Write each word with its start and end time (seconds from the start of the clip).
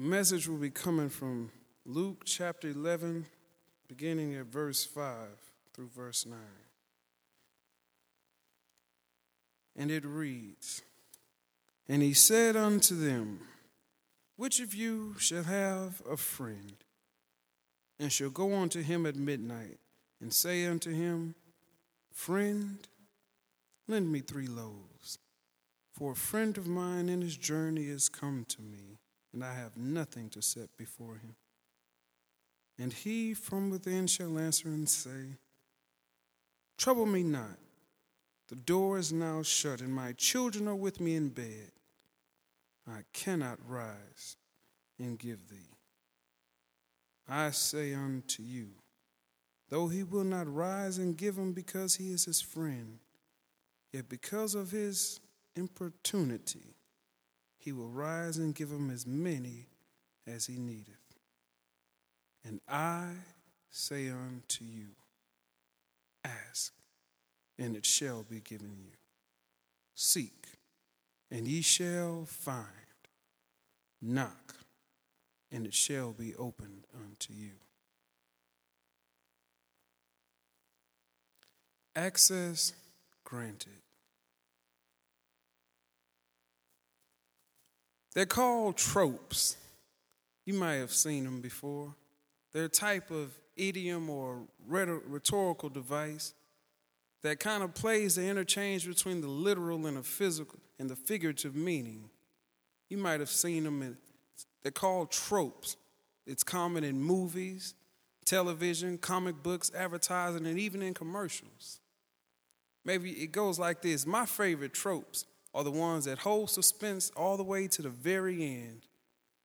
message 0.00 0.48
will 0.48 0.56
be 0.56 0.70
coming 0.70 1.10
from 1.10 1.50
Luke 1.84 2.22
chapter 2.24 2.68
11, 2.68 3.26
beginning 3.86 4.34
at 4.34 4.46
verse 4.46 4.82
5 4.82 5.28
through 5.74 5.88
verse 5.88 6.24
9. 6.24 6.38
And 9.76 9.90
it 9.90 10.06
reads 10.06 10.80
And 11.86 12.02
he 12.02 12.14
said 12.14 12.56
unto 12.56 12.94
them, 12.94 13.40
Which 14.36 14.58
of 14.58 14.74
you 14.74 15.16
shall 15.18 15.44
have 15.44 16.00
a 16.10 16.16
friend, 16.16 16.76
and 17.98 18.10
shall 18.10 18.30
go 18.30 18.54
unto 18.54 18.80
him 18.80 19.04
at 19.04 19.16
midnight, 19.16 19.80
and 20.18 20.32
say 20.32 20.64
unto 20.64 20.92
him, 20.92 21.34
Friend, 22.10 22.78
lend 23.86 24.10
me 24.10 24.20
three 24.20 24.48
loaves, 24.48 25.18
for 25.92 26.12
a 26.12 26.16
friend 26.16 26.56
of 26.56 26.66
mine 26.66 27.10
in 27.10 27.20
his 27.20 27.36
journey 27.36 27.84
is 27.84 28.08
come 28.08 28.46
to 28.48 28.62
me, 28.62 28.99
and 29.32 29.44
I 29.44 29.54
have 29.54 29.76
nothing 29.76 30.28
to 30.30 30.42
set 30.42 30.76
before 30.76 31.14
him. 31.14 31.36
And 32.78 32.92
he 32.92 33.34
from 33.34 33.70
within 33.70 34.06
shall 34.06 34.38
answer 34.38 34.68
and 34.68 34.88
say, 34.88 35.36
Trouble 36.78 37.06
me 37.06 37.22
not. 37.22 37.58
The 38.48 38.56
door 38.56 38.98
is 38.98 39.12
now 39.12 39.42
shut, 39.42 39.80
and 39.80 39.92
my 39.92 40.12
children 40.12 40.66
are 40.66 40.74
with 40.74 40.98
me 40.98 41.14
in 41.14 41.28
bed. 41.28 41.70
I 42.88 43.02
cannot 43.12 43.58
rise 43.68 44.36
and 44.98 45.18
give 45.18 45.48
thee. 45.48 45.76
I 47.28 47.50
say 47.50 47.94
unto 47.94 48.42
you, 48.42 48.70
though 49.68 49.86
he 49.86 50.02
will 50.02 50.24
not 50.24 50.52
rise 50.52 50.98
and 50.98 51.16
give 51.16 51.36
him 51.36 51.52
because 51.52 51.94
he 51.94 52.10
is 52.10 52.24
his 52.24 52.40
friend, 52.40 52.98
yet 53.92 54.08
because 54.08 54.56
of 54.56 54.72
his 54.72 55.20
importunity, 55.54 56.74
he 57.60 57.72
will 57.72 57.90
rise 57.90 58.38
and 58.38 58.54
give 58.54 58.70
him 58.70 58.90
as 58.90 59.06
many 59.06 59.66
as 60.26 60.46
he 60.46 60.56
needeth. 60.56 60.94
And 62.42 62.60
I 62.66 63.10
say 63.70 64.08
unto 64.08 64.64
you, 64.64 64.88
ask, 66.24 66.72
and 67.58 67.76
it 67.76 67.84
shall 67.84 68.22
be 68.22 68.40
given 68.40 68.78
you. 68.78 68.92
Seek, 69.94 70.46
and 71.30 71.46
ye 71.46 71.60
shall 71.60 72.24
find. 72.24 72.66
Knock, 74.00 74.54
and 75.52 75.66
it 75.66 75.74
shall 75.74 76.12
be 76.12 76.34
opened 76.36 76.86
unto 76.94 77.34
you. 77.34 77.50
Access 81.94 82.72
granted. 83.24 83.82
They're 88.14 88.26
called 88.26 88.76
tropes. 88.76 89.56
You 90.44 90.54
might 90.54 90.74
have 90.74 90.92
seen 90.92 91.24
them 91.24 91.40
before. 91.40 91.94
They're 92.52 92.64
a 92.64 92.68
type 92.68 93.10
of 93.10 93.32
idiom 93.56 94.10
or 94.10 94.40
rhetorical 94.66 95.68
device 95.68 96.34
that 97.22 97.38
kind 97.38 97.62
of 97.62 97.74
plays 97.74 98.16
the 98.16 98.26
interchange 98.26 98.86
between 98.86 99.20
the 99.20 99.28
literal 99.28 99.86
and 99.86 99.96
the 99.96 100.02
physical 100.02 100.58
and 100.78 100.88
the 100.88 100.96
figurative 100.96 101.54
meaning. 101.54 102.08
You 102.88 102.96
might 102.96 103.20
have 103.20 103.30
seen 103.30 103.64
them 103.64 103.82
in, 103.82 103.96
they're 104.62 104.72
called 104.72 105.10
tropes. 105.10 105.76
It's 106.26 106.42
common 106.42 106.84
in 106.84 107.00
movies, 107.00 107.74
television, 108.24 108.98
comic 108.98 109.42
books, 109.42 109.70
advertising, 109.74 110.46
and 110.46 110.58
even 110.58 110.82
in 110.82 110.94
commercials. 110.94 111.80
Maybe 112.84 113.10
it 113.10 113.32
goes 113.32 113.58
like 113.58 113.82
this 113.82 114.06
My 114.06 114.26
favorite 114.26 114.72
tropes 114.72 115.26
are 115.52 115.64
the 115.64 115.70
ones 115.70 116.04
that 116.04 116.18
hold 116.18 116.50
suspense 116.50 117.10
all 117.16 117.36
the 117.36 117.42
way 117.42 117.66
to 117.68 117.82
the 117.82 117.88
very 117.88 118.44
end 118.44 118.86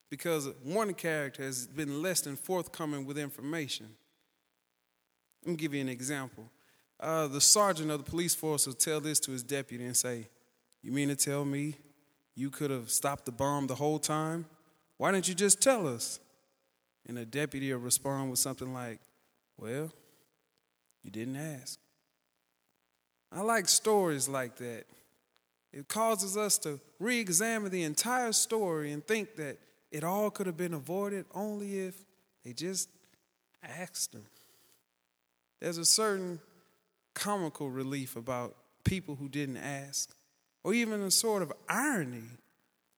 because 0.09 0.49
one 0.63 0.93
character 0.93 1.43
has 1.43 1.67
been 1.67 2.01
less 2.01 2.21
than 2.21 2.35
forthcoming 2.35 3.05
with 3.05 3.17
information. 3.17 3.87
Let 5.43 5.51
me 5.51 5.57
give 5.57 5.73
you 5.73 5.81
an 5.81 5.89
example. 5.89 6.49
Uh, 6.99 7.27
the 7.27 7.41
sergeant 7.41 7.91
of 7.91 8.03
the 8.03 8.09
police 8.09 8.33
force 8.33 8.65
will 8.65 8.73
tell 8.73 9.01
this 9.01 9.19
to 9.21 9.31
his 9.31 9.43
deputy 9.43 9.83
and 9.83 9.97
say, 9.97 10.27
You 10.81 10.91
mean 10.91 11.09
to 11.09 11.15
tell 11.15 11.43
me 11.43 11.75
you 12.35 12.49
could 12.49 12.71
have 12.71 12.89
stopped 12.89 13.25
the 13.25 13.31
bomb 13.31 13.67
the 13.67 13.75
whole 13.75 13.99
time? 13.99 14.45
Why 14.97 15.11
didn't 15.11 15.27
you 15.27 15.35
just 15.35 15.61
tell 15.61 15.87
us? 15.87 16.19
And 17.07 17.17
the 17.17 17.25
deputy 17.25 17.71
will 17.73 17.79
respond 17.79 18.29
with 18.29 18.39
something 18.39 18.73
like, 18.73 18.99
Well, 19.57 19.91
you 21.03 21.11
didn't 21.11 21.35
ask. 21.35 21.79
I 23.31 23.41
like 23.41 23.67
stories 23.67 24.29
like 24.29 24.55
that. 24.57 24.85
It 25.75 25.89
causes 25.89 26.37
us 26.37 26.57
to 26.59 26.79
re 26.99 27.19
examine 27.19 27.69
the 27.69 27.83
entire 27.83 28.31
story 28.31 28.93
and 28.93 29.05
think 29.05 29.35
that 29.35 29.59
it 29.91 30.05
all 30.05 30.31
could 30.31 30.47
have 30.47 30.55
been 30.55 30.73
avoided 30.73 31.25
only 31.33 31.79
if 31.79 31.95
they 32.45 32.53
just 32.53 32.89
asked 33.61 34.13
them. 34.13 34.25
There's 35.59 35.77
a 35.77 35.85
certain 35.85 36.39
comical 37.13 37.69
relief 37.69 38.15
about 38.15 38.55
people 38.85 39.15
who 39.15 39.27
didn't 39.27 39.57
ask, 39.57 40.15
or 40.63 40.73
even 40.73 41.01
a 41.01 41.11
sort 41.11 41.41
of 41.41 41.51
irony 41.67 42.23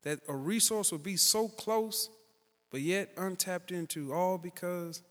that 0.04 0.20
a 0.28 0.36
resource 0.36 0.92
would 0.92 1.04
be 1.04 1.18
so 1.18 1.48
close 1.48 2.10
but 2.70 2.82
yet 2.82 3.10
untapped 3.18 3.72
into, 3.72 4.14
all 4.14 4.38
because 4.38 5.02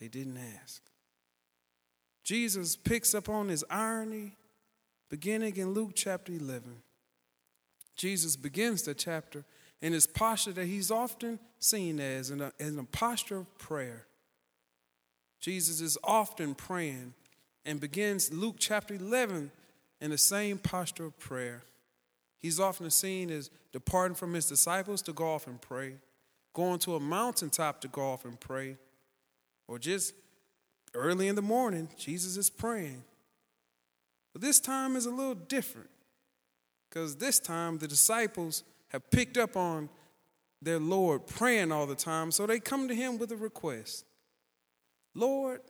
they 0.00 0.08
didn't 0.08 0.38
ask. 0.60 0.82
Jesus 2.24 2.76
picks 2.76 3.14
up 3.14 3.28
on 3.28 3.48
his 3.48 3.64
irony 3.70 4.36
beginning 5.10 5.56
in 5.56 5.72
Luke 5.72 5.92
chapter 5.94 6.32
11. 6.32 6.62
Jesus 7.96 8.36
begins 8.36 8.82
the 8.82 8.94
chapter 8.94 9.44
in 9.80 9.92
his 9.92 10.06
posture 10.06 10.52
that 10.52 10.66
he's 10.66 10.90
often 10.90 11.38
seen 11.58 12.00
as 12.00 12.30
in 12.30 12.40
a, 12.40 12.52
in 12.58 12.78
a 12.78 12.84
posture 12.84 13.38
of 13.38 13.58
prayer. 13.58 14.06
Jesus 15.40 15.80
is 15.80 15.98
often 16.02 16.54
praying 16.54 17.14
and 17.64 17.80
begins 17.80 18.32
Luke 18.32 18.56
chapter 18.58 18.94
11 18.94 19.50
in 20.00 20.10
the 20.10 20.18
same 20.18 20.58
posture 20.58 21.04
of 21.04 21.18
prayer. 21.18 21.62
He's 22.40 22.60
often 22.60 22.90
seen 22.90 23.30
as 23.30 23.50
departing 23.72 24.14
from 24.14 24.34
his 24.34 24.48
disciples 24.48 25.02
to 25.02 25.12
go 25.12 25.26
off 25.32 25.46
and 25.46 25.60
pray, 25.60 25.94
going 26.52 26.78
to 26.80 26.96
a 26.96 27.00
mountaintop 27.00 27.80
to 27.82 27.88
go 27.88 28.02
off 28.02 28.24
and 28.24 28.38
pray, 28.38 28.76
or 29.66 29.78
just 29.78 30.14
early 30.94 31.28
in 31.28 31.36
the 31.36 31.42
morning, 31.42 31.88
Jesus 31.96 32.36
is 32.36 32.50
praying. 32.50 33.02
But 34.34 34.42
this 34.42 34.60
time 34.60 34.96
is 34.96 35.06
a 35.06 35.10
little 35.10 35.34
different 35.34 35.88
because 36.90 37.16
this 37.16 37.40
time 37.40 37.78
the 37.78 37.88
disciples 37.88 38.64
have 38.88 39.10
picked 39.10 39.38
up 39.38 39.56
on 39.56 39.88
their 40.60 40.78
Lord 40.78 41.26
praying 41.26 41.72
all 41.72 41.86
the 41.86 41.94
time, 41.94 42.30
so 42.30 42.46
they 42.46 42.60
come 42.60 42.88
to 42.88 42.94
him 42.94 43.16
with 43.16 43.32
a 43.32 43.36
request 43.36 44.04
Lord, 45.14 45.60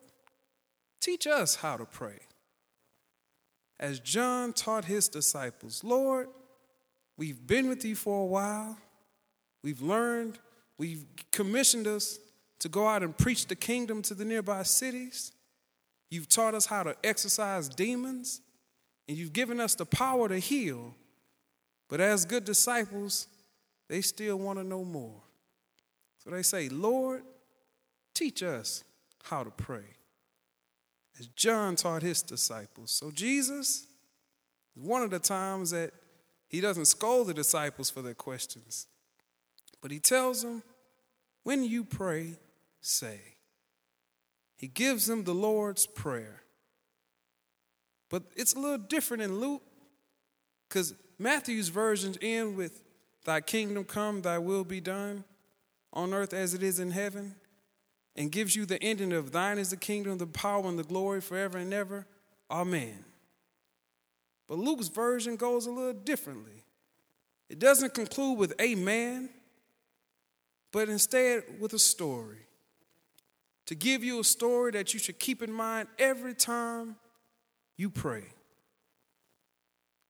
teach 1.00 1.26
us 1.26 1.56
how 1.56 1.76
to 1.76 1.84
pray. 1.84 2.18
As 3.78 4.00
John 4.00 4.54
taught 4.54 4.86
his 4.86 5.08
disciples, 5.08 5.84
Lord, 5.84 6.28
we've 7.18 7.46
been 7.46 7.68
with 7.68 7.84
you 7.84 7.94
for 7.94 8.22
a 8.22 8.26
while, 8.26 8.78
we've 9.62 9.82
learned, 9.82 10.38
we've 10.78 11.04
commissioned 11.30 11.86
us 11.86 12.18
to 12.60 12.70
go 12.70 12.86
out 12.86 13.02
and 13.02 13.16
preach 13.16 13.46
the 13.46 13.56
kingdom 13.56 14.00
to 14.02 14.14
the 14.14 14.24
nearby 14.24 14.62
cities. 14.62 15.32
You've 16.10 16.28
taught 16.28 16.54
us 16.54 16.64
how 16.64 16.84
to 16.84 16.96
exorcise 17.04 17.68
demons, 17.68 18.40
and 19.08 19.16
you've 19.16 19.32
given 19.32 19.60
us 19.60 19.74
the 19.74 19.86
power 19.86 20.28
to 20.28 20.38
heal. 20.38 20.94
But 21.88 22.00
as 22.00 22.24
good 22.24 22.44
disciples, 22.44 23.28
they 23.88 24.00
still 24.00 24.36
want 24.36 24.58
to 24.58 24.64
know 24.64 24.84
more. 24.84 25.20
So 26.18 26.30
they 26.30 26.42
say, 26.42 26.68
Lord, 26.68 27.22
teach 28.14 28.42
us 28.42 28.82
how 29.24 29.44
to 29.44 29.50
pray. 29.50 29.84
As 31.18 31.26
John 31.28 31.76
taught 31.76 32.02
his 32.02 32.22
disciples. 32.22 32.90
So 32.90 33.10
Jesus, 33.10 33.86
one 34.74 35.02
of 35.02 35.10
the 35.10 35.18
times 35.18 35.70
that 35.70 35.92
he 36.48 36.60
doesn't 36.60 36.86
scold 36.86 37.26
the 37.26 37.34
disciples 37.34 37.90
for 37.90 38.02
their 38.02 38.14
questions, 38.14 38.86
but 39.82 39.90
he 39.90 40.00
tells 40.00 40.42
them, 40.42 40.62
when 41.42 41.62
you 41.62 41.84
pray, 41.84 42.36
say. 42.80 43.20
He 44.56 44.68
gives 44.68 45.06
them 45.06 45.24
the 45.24 45.34
Lord's 45.34 45.86
Prayer. 45.86 46.43
But 48.10 48.24
it's 48.36 48.54
a 48.54 48.58
little 48.58 48.78
different 48.78 49.22
in 49.22 49.40
Luke 49.40 49.62
because 50.68 50.94
Matthew's 51.18 51.68
versions 51.68 52.18
end 52.20 52.56
with, 52.56 52.82
Thy 53.24 53.40
kingdom 53.40 53.84
come, 53.84 54.20
thy 54.20 54.38
will 54.38 54.64
be 54.64 54.80
done 54.80 55.24
on 55.94 56.12
earth 56.12 56.34
as 56.34 56.52
it 56.52 56.62
is 56.62 56.78
in 56.78 56.90
heaven, 56.90 57.36
and 58.16 58.30
gives 58.30 58.54
you 58.54 58.66
the 58.66 58.82
ending 58.82 59.12
of, 59.12 59.32
Thine 59.32 59.58
is 59.58 59.70
the 59.70 59.76
kingdom, 59.76 60.18
the 60.18 60.26
power, 60.26 60.68
and 60.68 60.78
the 60.78 60.84
glory 60.84 61.20
forever 61.20 61.56
and 61.56 61.72
ever. 61.72 62.06
Amen. 62.50 63.04
But 64.46 64.58
Luke's 64.58 64.88
version 64.88 65.36
goes 65.36 65.66
a 65.66 65.70
little 65.70 65.94
differently. 65.94 66.64
It 67.48 67.58
doesn't 67.58 67.94
conclude 67.94 68.38
with 68.38 68.52
Amen, 68.60 69.30
but 70.72 70.88
instead 70.88 71.44
with 71.60 71.72
a 71.72 71.78
story. 71.78 72.38
To 73.66 73.74
give 73.74 74.04
you 74.04 74.20
a 74.20 74.24
story 74.24 74.72
that 74.72 74.92
you 74.92 75.00
should 75.00 75.18
keep 75.18 75.42
in 75.42 75.50
mind 75.52 75.88
every 75.98 76.34
time 76.34 76.96
you 77.76 77.90
pray. 77.90 78.24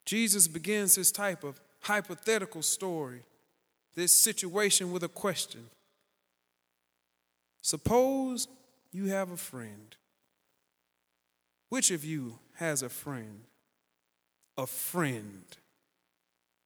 Jesus 0.04 0.48
begins 0.48 0.94
this 0.94 1.10
type 1.10 1.44
of 1.44 1.60
hypothetical 1.80 2.62
story 2.62 3.22
this 3.94 4.12
situation 4.12 4.92
with 4.92 5.02
a 5.02 5.08
question. 5.08 5.66
Suppose 7.62 8.48
you 8.92 9.06
have 9.06 9.30
a 9.30 9.36
friend. 9.36 9.96
Which 11.68 11.90
of 11.90 12.04
you 12.04 12.38
has 12.54 12.82
a 12.82 12.88
friend? 12.88 13.44
A 14.58 14.66
friend. 14.66 15.44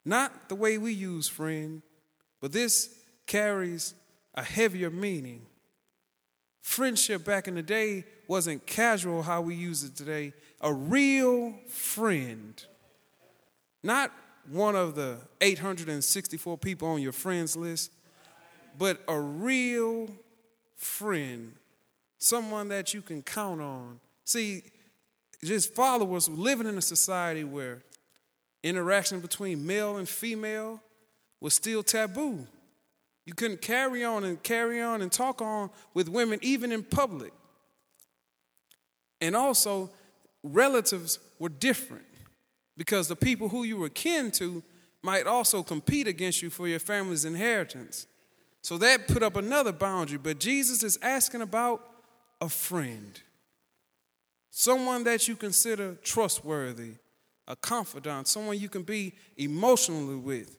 Not 0.04 0.48
the 0.48 0.54
way 0.54 0.78
we 0.78 0.92
use 0.92 1.28
friend, 1.28 1.82
but 2.40 2.52
this 2.52 2.94
carries 3.26 3.94
a 4.34 4.42
heavier 4.42 4.90
meaning. 4.90 5.46
Friendship 6.62 7.24
back 7.24 7.48
in 7.48 7.54
the 7.54 7.62
day 7.62 8.04
wasn't 8.28 8.64
casual 8.66 9.22
how 9.22 9.40
we 9.40 9.54
use 9.54 9.82
it 9.82 9.96
today. 9.96 10.32
A 10.60 10.72
real 10.72 11.54
friend. 11.66 12.62
Not 13.82 14.12
one 14.50 14.76
of 14.76 14.94
the 14.94 15.16
864 15.40 16.58
people 16.58 16.88
on 16.88 17.02
your 17.02 17.12
friends 17.12 17.56
list, 17.56 17.90
but 18.78 19.00
a 19.08 19.19
real 19.19 20.08
friend. 20.76 21.54
Someone 22.19 22.69
that 22.69 22.92
you 22.94 23.00
can 23.00 23.22
count 23.22 23.60
on. 23.60 23.98
See, 24.25 24.62
just 25.42 25.75
followers 25.75 26.28
living 26.28 26.66
in 26.66 26.76
a 26.76 26.82
society 26.82 27.44
where 27.44 27.82
interaction 28.62 29.20
between 29.20 29.66
male 29.66 29.96
and 29.96 30.08
female 30.08 30.82
was 31.40 31.54
still 31.54 31.82
taboo. 31.82 32.46
You 33.25 33.34
couldn't 33.34 33.62
carry 33.62 34.04
on 34.04 34.25
and 34.25 34.42
carry 34.42 34.82
on 34.82 35.00
and 35.00 35.12
talk 35.12 35.40
on 35.40 35.70
with 35.94 36.08
women, 36.08 36.40
even 36.42 36.72
in 36.72 36.82
public. 36.82 37.32
And 39.20 39.34
also, 39.34 39.90
relatives 40.42 41.18
were 41.38 41.48
different 41.48 42.04
because 42.76 43.08
the 43.08 43.16
people 43.16 43.48
who 43.48 43.64
you 43.64 43.76
were 43.76 43.88
kin 43.88 44.30
to 44.32 44.62
might 45.02 45.26
also 45.26 45.62
compete 45.62 46.06
against 46.06 46.42
you 46.42 46.50
for 46.50 46.68
your 46.68 46.78
family's 46.78 47.24
inheritance. 47.24 48.06
So 48.62 48.78
that 48.78 49.08
put 49.08 49.22
up 49.22 49.36
another 49.36 49.72
boundary. 49.72 50.18
But 50.18 50.40
Jesus 50.40 50.82
is 50.82 50.98
asking 51.02 51.42
about 51.42 51.82
a 52.40 52.48
friend, 52.48 53.20
someone 54.50 55.04
that 55.04 55.26
you 55.28 55.36
consider 55.36 55.94
trustworthy, 56.02 56.92
a 57.46 57.56
confidant, 57.56 58.28
someone 58.28 58.58
you 58.58 58.68
can 58.68 58.82
be 58.82 59.14
emotionally 59.36 60.16
with 60.16 60.56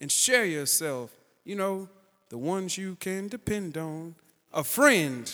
and 0.00 0.10
share 0.10 0.44
yourself. 0.44 1.10
You 1.44 1.56
know, 1.56 1.88
the 2.28 2.38
ones 2.38 2.76
you 2.76 2.96
can 2.96 3.28
depend 3.28 3.78
on, 3.78 4.14
a 4.52 4.62
friend. 4.62 5.32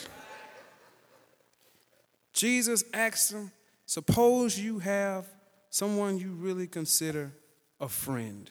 Jesus 2.34 2.84
asked 2.92 3.32
him, 3.32 3.50
Suppose 3.86 4.58
you 4.58 4.80
have 4.80 5.26
someone 5.70 6.18
you 6.18 6.32
really 6.32 6.66
consider 6.66 7.32
a 7.80 7.88
friend, 7.88 8.50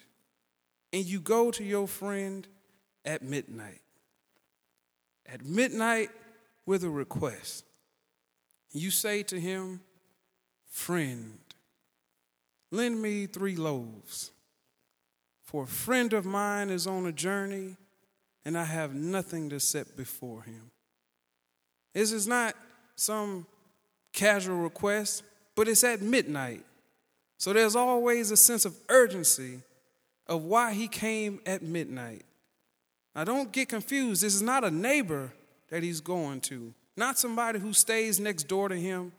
and 0.91 1.05
you 1.05 1.19
go 1.19 1.51
to 1.51 1.63
your 1.63 1.87
friend 1.87 2.47
at 3.05 3.21
midnight. 3.21 3.81
At 5.25 5.45
midnight, 5.45 6.09
with 6.65 6.83
a 6.83 6.89
request. 6.89 7.65
You 8.71 8.89
say 8.91 9.23
to 9.23 9.39
him, 9.39 9.81
Friend, 10.69 11.37
lend 12.71 13.01
me 13.01 13.27
three 13.27 13.55
loaves, 13.55 14.31
for 15.43 15.63
a 15.63 15.67
friend 15.67 16.13
of 16.13 16.25
mine 16.25 16.69
is 16.69 16.87
on 16.87 17.05
a 17.05 17.11
journey 17.11 17.77
and 18.45 18.57
I 18.57 18.65
have 18.65 18.93
nothing 18.93 19.49
to 19.49 19.59
set 19.59 19.95
before 19.95 20.41
him. 20.43 20.71
This 21.93 22.11
is 22.11 22.27
not 22.27 22.55
some 22.95 23.45
casual 24.13 24.57
request, 24.57 25.23
but 25.55 25.67
it's 25.67 25.83
at 25.83 26.01
midnight. 26.01 26.63
So 27.37 27.51
there's 27.51 27.75
always 27.75 28.31
a 28.31 28.37
sense 28.37 28.63
of 28.63 28.75
urgency 28.87 29.59
of 30.27 30.43
why 30.43 30.73
he 30.73 30.87
came 30.87 31.41
at 31.45 31.61
midnight. 31.61 32.23
Now, 33.15 33.25
don't 33.25 33.51
get 33.51 33.69
confused. 33.69 34.23
This 34.23 34.33
is 34.33 34.41
not 34.41 34.63
a 34.63 34.71
neighbor 34.71 35.33
that 35.69 35.83
he's 35.83 36.01
going 36.01 36.41
to, 36.41 36.73
not 36.95 37.17
somebody 37.19 37.59
who 37.59 37.73
stays 37.73 38.19
next 38.19 38.43
door 38.43 38.69
to 38.69 38.75
him, 38.75 39.11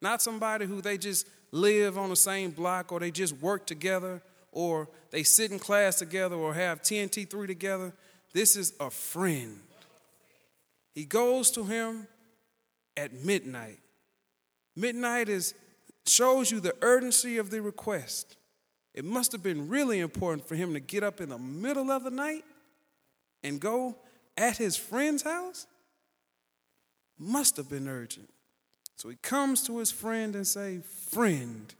not 0.00 0.22
somebody 0.22 0.66
who 0.66 0.80
they 0.80 0.98
just 0.98 1.26
live 1.52 1.98
on 1.98 2.10
the 2.10 2.16
same 2.16 2.50
block 2.50 2.92
or 2.92 3.00
they 3.00 3.10
just 3.10 3.36
work 3.40 3.66
together 3.66 4.20
or 4.52 4.88
they 5.10 5.22
sit 5.22 5.50
in 5.50 5.58
class 5.58 5.98
together 5.98 6.36
or 6.36 6.54
have 6.54 6.82
TNT3 6.82 7.46
together. 7.46 7.92
This 8.32 8.56
is 8.56 8.72
a 8.78 8.90
friend. 8.90 9.58
He 10.94 11.04
goes 11.04 11.50
to 11.52 11.64
him 11.64 12.06
at 12.96 13.12
midnight. 13.12 13.78
Midnight 14.80 15.28
is 15.28 15.54
shows 16.06 16.50
you 16.50 16.60
the 16.60 16.74
urgency 16.80 17.36
of 17.36 17.50
the 17.50 17.60
request. 17.60 18.36
It 18.94 19.04
must 19.04 19.32
have 19.32 19.42
been 19.42 19.68
really 19.68 20.00
important 20.00 20.48
for 20.48 20.56
him 20.56 20.72
to 20.72 20.80
get 20.80 21.04
up 21.04 21.20
in 21.20 21.28
the 21.28 21.38
middle 21.38 21.90
of 21.90 22.02
the 22.02 22.10
night 22.10 22.44
and 23.44 23.60
go 23.60 23.96
at 24.36 24.56
his 24.56 24.76
friend's 24.76 25.22
house. 25.22 25.66
Must 27.18 27.56
have 27.58 27.68
been 27.68 27.86
urgent. 27.86 28.30
So 28.96 29.08
he 29.08 29.16
comes 29.16 29.62
to 29.66 29.78
his 29.78 29.90
friend 29.90 30.34
and 30.34 30.46
say, 30.46 30.80
"Friend, 31.10 31.72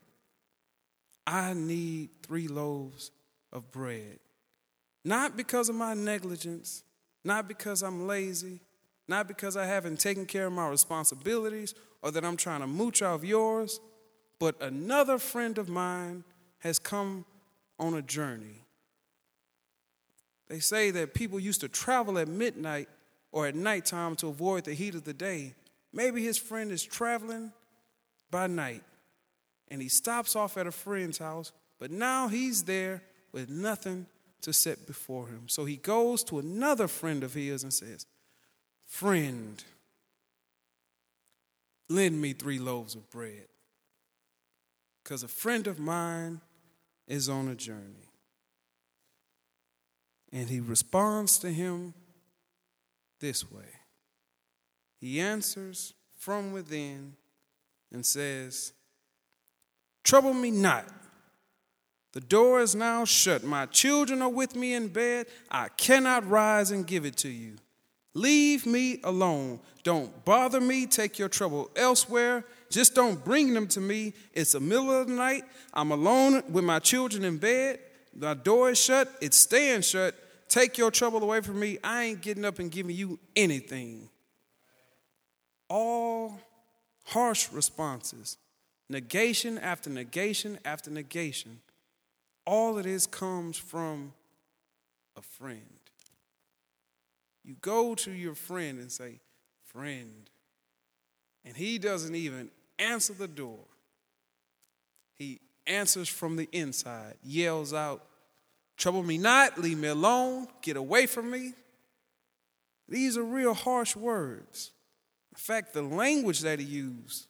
I 1.26 1.54
need 1.54 2.10
3 2.22 2.46
loaves 2.46 3.10
of 3.52 3.70
bread." 3.72 4.20
Not 5.04 5.36
because 5.36 5.68
of 5.68 5.74
my 5.74 5.94
negligence, 5.94 6.82
not 7.24 7.48
because 7.48 7.82
I'm 7.82 8.06
lazy, 8.06 8.60
not 9.08 9.26
because 9.26 9.56
I 9.56 9.64
haven't 9.64 9.98
taken 9.98 10.26
care 10.26 10.46
of 10.46 10.52
my 10.52 10.68
responsibilities 10.68 11.74
or 12.02 12.10
that 12.10 12.24
I'm 12.24 12.36
trying 12.36 12.60
to 12.60 12.66
mooch 12.66 13.02
off 13.02 13.24
yours, 13.24 13.80
but 14.38 14.60
another 14.62 15.18
friend 15.18 15.58
of 15.58 15.68
mine 15.68 16.24
has 16.60 16.78
come 16.78 17.24
on 17.78 17.94
a 17.94 18.02
journey. 18.02 18.64
They 20.48 20.60
say 20.60 20.90
that 20.90 21.14
people 21.14 21.38
used 21.38 21.60
to 21.60 21.68
travel 21.68 22.18
at 22.18 22.28
midnight 22.28 22.88
or 23.32 23.46
at 23.46 23.54
nighttime 23.54 24.16
to 24.16 24.28
avoid 24.28 24.64
the 24.64 24.74
heat 24.74 24.94
of 24.94 25.04
the 25.04 25.14
day. 25.14 25.54
Maybe 25.92 26.24
his 26.24 26.38
friend 26.38 26.72
is 26.72 26.82
traveling 26.82 27.52
by 28.30 28.46
night 28.46 28.82
and 29.68 29.80
he 29.80 29.88
stops 29.88 30.34
off 30.34 30.56
at 30.56 30.66
a 30.66 30.72
friend's 30.72 31.18
house, 31.18 31.52
but 31.78 31.90
now 31.90 32.28
he's 32.28 32.64
there 32.64 33.02
with 33.32 33.48
nothing 33.48 34.06
to 34.42 34.52
set 34.52 34.86
before 34.86 35.28
him. 35.28 35.44
So 35.46 35.64
he 35.64 35.76
goes 35.76 36.24
to 36.24 36.38
another 36.38 36.88
friend 36.88 37.22
of 37.22 37.34
his 37.34 37.62
and 37.62 37.72
says, 37.72 38.06
Friend, 38.86 39.62
lend 41.90 42.20
me 42.20 42.32
three 42.32 42.58
loaves 42.58 42.94
of 42.94 43.10
bread. 43.10 43.46
Because 45.02 45.22
a 45.22 45.28
friend 45.28 45.66
of 45.66 45.78
mine 45.78 46.40
is 47.06 47.28
on 47.28 47.48
a 47.48 47.54
journey. 47.54 48.08
And 50.32 50.48
he 50.48 50.60
responds 50.60 51.38
to 51.38 51.50
him 51.50 51.92
this 53.18 53.50
way 53.50 53.80
He 55.00 55.20
answers 55.20 55.92
from 56.18 56.52
within 56.52 57.14
and 57.92 58.06
says, 58.06 58.72
Trouble 60.04 60.32
me 60.32 60.50
not 60.50 60.86
the 62.12 62.20
door 62.20 62.60
is 62.60 62.74
now 62.74 63.04
shut. 63.04 63.44
My 63.44 63.66
children 63.66 64.20
are 64.20 64.28
with 64.28 64.56
me 64.56 64.74
in 64.74 64.88
bed. 64.88 65.26
I 65.50 65.68
cannot 65.68 66.28
rise 66.28 66.70
and 66.70 66.86
give 66.86 67.06
it 67.06 67.16
to 67.18 67.28
you. 67.28 67.56
Leave 68.14 68.66
me 68.66 69.00
alone. 69.04 69.60
Don't 69.82 70.24
bother 70.24 70.60
me. 70.60 70.86
Take 70.86 71.18
your 71.18 71.28
trouble 71.28 71.70
elsewhere. 71.76 72.44
Just 72.70 72.94
don't 72.94 73.24
bring 73.24 73.54
them 73.54 73.66
to 73.68 73.80
me. 73.80 74.14
It's 74.32 74.52
the 74.52 74.60
middle 74.60 74.90
of 74.90 75.08
the 75.08 75.14
night. 75.14 75.44
I'm 75.72 75.92
alone 75.92 76.42
with 76.50 76.64
my 76.64 76.78
children 76.78 77.24
in 77.24 77.38
bed. 77.38 77.78
My 78.14 78.34
door 78.34 78.70
is 78.70 78.80
shut. 78.80 79.12
It's 79.20 79.36
staying 79.36 79.82
shut. 79.82 80.14
Take 80.48 80.76
your 80.76 80.90
trouble 80.90 81.22
away 81.22 81.40
from 81.40 81.60
me. 81.60 81.78
I 81.84 82.04
ain't 82.04 82.20
getting 82.20 82.44
up 82.44 82.58
and 82.58 82.70
giving 82.70 82.94
you 82.94 83.18
anything. 83.36 84.08
All 85.68 86.40
harsh 87.04 87.48
responses, 87.52 88.36
negation 88.88 89.58
after 89.58 89.88
negation 89.88 90.58
after 90.64 90.90
negation 90.90 91.60
all 92.50 92.78
of 92.78 92.84
this 92.84 93.06
comes 93.06 93.56
from 93.56 94.12
a 95.16 95.22
friend. 95.22 95.79
You 97.44 97.56
go 97.60 97.94
to 97.96 98.10
your 98.10 98.34
friend 98.34 98.78
and 98.78 98.90
say, 98.90 99.20
Friend, 99.64 100.28
and 101.44 101.56
he 101.56 101.78
doesn't 101.78 102.14
even 102.14 102.50
answer 102.78 103.12
the 103.12 103.28
door. 103.28 103.64
He 105.18 105.40
answers 105.66 106.08
from 106.08 106.36
the 106.36 106.48
inside, 106.52 107.14
yells 107.22 107.72
out, 107.72 108.04
Trouble 108.76 109.02
me 109.02 109.18
not, 109.18 109.58
leave 109.58 109.78
me 109.78 109.88
alone, 109.88 110.48
get 110.62 110.76
away 110.76 111.06
from 111.06 111.30
me. 111.30 111.52
These 112.88 113.16
are 113.16 113.22
real 113.22 113.54
harsh 113.54 113.94
words. 113.94 114.72
In 115.32 115.36
fact, 115.36 115.74
the 115.74 115.82
language 115.82 116.40
that 116.40 116.58
he 116.58 116.64
used, 116.64 117.26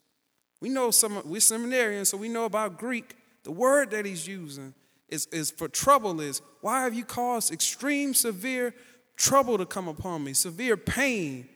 we 0.61 0.69
know 0.69 0.90
some, 0.90 1.21
we're 1.25 1.40
seminarians, 1.40 2.07
so 2.07 2.17
we 2.17 2.29
know 2.29 2.45
about 2.45 2.79
Greek. 2.79 3.17
The 3.43 3.50
word 3.50 3.90
that 3.90 4.07
he's 4.07 4.26
using 4.26 4.75
is, 5.09 5.26
is 5.26 5.50
for 5.50 5.69
trouble 5.69 6.21
is 6.21 6.40
why 6.61 6.85
have 6.85 6.95
you 6.95 7.05
caused 7.05 7.52
extreme 7.52 8.14
severe 8.14 8.75
trouble 9.21 9.59
to 9.59 9.67
come 9.67 9.87
upon 9.87 10.25
me 10.25 10.33
severe 10.33 10.77
pain 10.77 11.47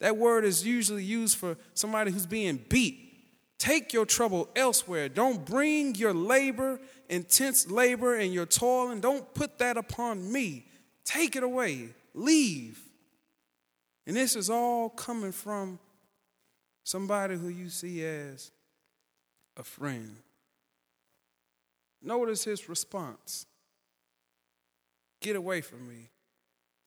that 0.00 0.16
word 0.16 0.44
is 0.44 0.66
usually 0.66 1.04
used 1.04 1.36
for 1.36 1.56
somebody 1.74 2.10
who's 2.10 2.26
being 2.26 2.58
beat 2.68 2.98
take 3.58 3.92
your 3.92 4.06
trouble 4.06 4.48
elsewhere 4.56 5.08
don't 5.08 5.44
bring 5.44 5.94
your 5.94 6.14
labor 6.14 6.80
intense 7.08 7.70
labor 7.70 8.16
and 8.16 8.32
your 8.32 8.46
toil 8.46 8.90
and 8.90 9.02
don't 9.02 9.34
put 9.34 9.58
that 9.58 9.76
upon 9.76 10.32
me 10.32 10.64
Take 11.10 11.34
it 11.34 11.42
away. 11.42 11.88
Leave. 12.14 12.80
And 14.06 14.16
this 14.16 14.36
is 14.36 14.48
all 14.48 14.88
coming 14.88 15.32
from 15.32 15.80
somebody 16.84 17.36
who 17.36 17.48
you 17.48 17.68
see 17.68 18.04
as 18.04 18.52
a 19.56 19.64
friend. 19.64 20.16
Notice 22.00 22.44
his 22.44 22.68
response 22.68 23.46
Get 25.20 25.36
away 25.36 25.60
from 25.60 25.86
me. 25.86 26.08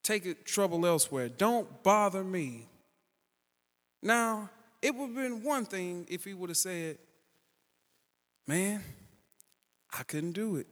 Take 0.04 0.26
it 0.26 0.46
trouble 0.46 0.86
elsewhere. 0.86 1.30
Don't 1.30 1.82
bother 1.82 2.24
me. 2.24 2.68
Now, 4.02 4.50
it 4.82 4.94
would 4.94 5.08
have 5.08 5.16
been 5.16 5.44
one 5.44 5.66
thing 5.66 6.06
if 6.10 6.26
he 6.26 6.34
would 6.34 6.50
have 6.50 6.58
said, 6.58 6.98
Man, 8.46 8.84
I 9.98 10.04
couldn't 10.04 10.34
do 10.34 10.58
it. 10.58 10.68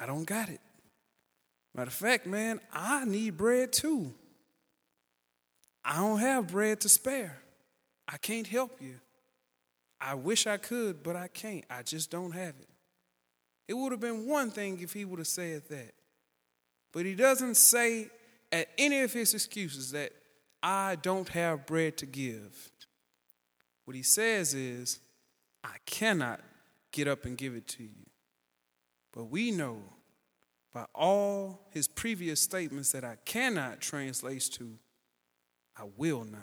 I 0.00 0.06
don't 0.06 0.24
got 0.24 0.48
it. 0.48 0.60
Matter 1.74 1.88
of 1.88 1.94
fact, 1.94 2.26
man, 2.26 2.60
I 2.72 3.04
need 3.04 3.36
bread 3.36 3.72
too. 3.72 4.12
I 5.84 5.96
don't 5.96 6.18
have 6.18 6.48
bread 6.48 6.80
to 6.80 6.88
spare. 6.88 7.38
I 8.08 8.16
can't 8.18 8.46
help 8.46 8.80
you. 8.80 8.94
I 10.00 10.14
wish 10.14 10.48
I 10.48 10.56
could, 10.56 11.02
but 11.02 11.14
I 11.14 11.28
can't. 11.28 11.64
I 11.70 11.82
just 11.82 12.10
don't 12.10 12.32
have 12.32 12.54
it. 12.60 12.68
It 13.68 13.74
would 13.74 13.92
have 13.92 14.00
been 14.00 14.26
one 14.26 14.50
thing 14.50 14.80
if 14.80 14.92
he 14.92 15.04
would 15.04 15.20
have 15.20 15.28
said 15.28 15.62
that. 15.70 15.92
But 16.92 17.06
he 17.06 17.14
doesn't 17.14 17.56
say 17.56 18.10
at 18.52 18.68
any 18.78 19.00
of 19.00 19.12
his 19.12 19.34
excuses 19.34 19.90
that 19.92 20.12
I 20.62 20.96
don't 20.96 21.28
have 21.30 21.66
bread 21.66 21.96
to 21.98 22.06
give. 22.06 22.70
What 23.84 23.96
he 23.96 24.02
says 24.02 24.54
is, 24.54 25.00
I 25.64 25.76
cannot 25.86 26.40
get 26.92 27.08
up 27.08 27.24
and 27.24 27.36
give 27.36 27.54
it 27.54 27.66
to 27.68 27.82
you. 27.82 28.06
But 29.12 29.24
we 29.24 29.50
know 29.50 29.78
by 30.72 30.86
all 30.94 31.66
his 31.70 31.88
previous 31.88 32.40
statements 32.40 32.92
that 32.92 33.04
I 33.04 33.16
cannot 33.24 33.80
translate 33.80 34.42
to, 34.52 34.78
I 35.76 35.84
will 35.96 36.24
not. 36.24 36.40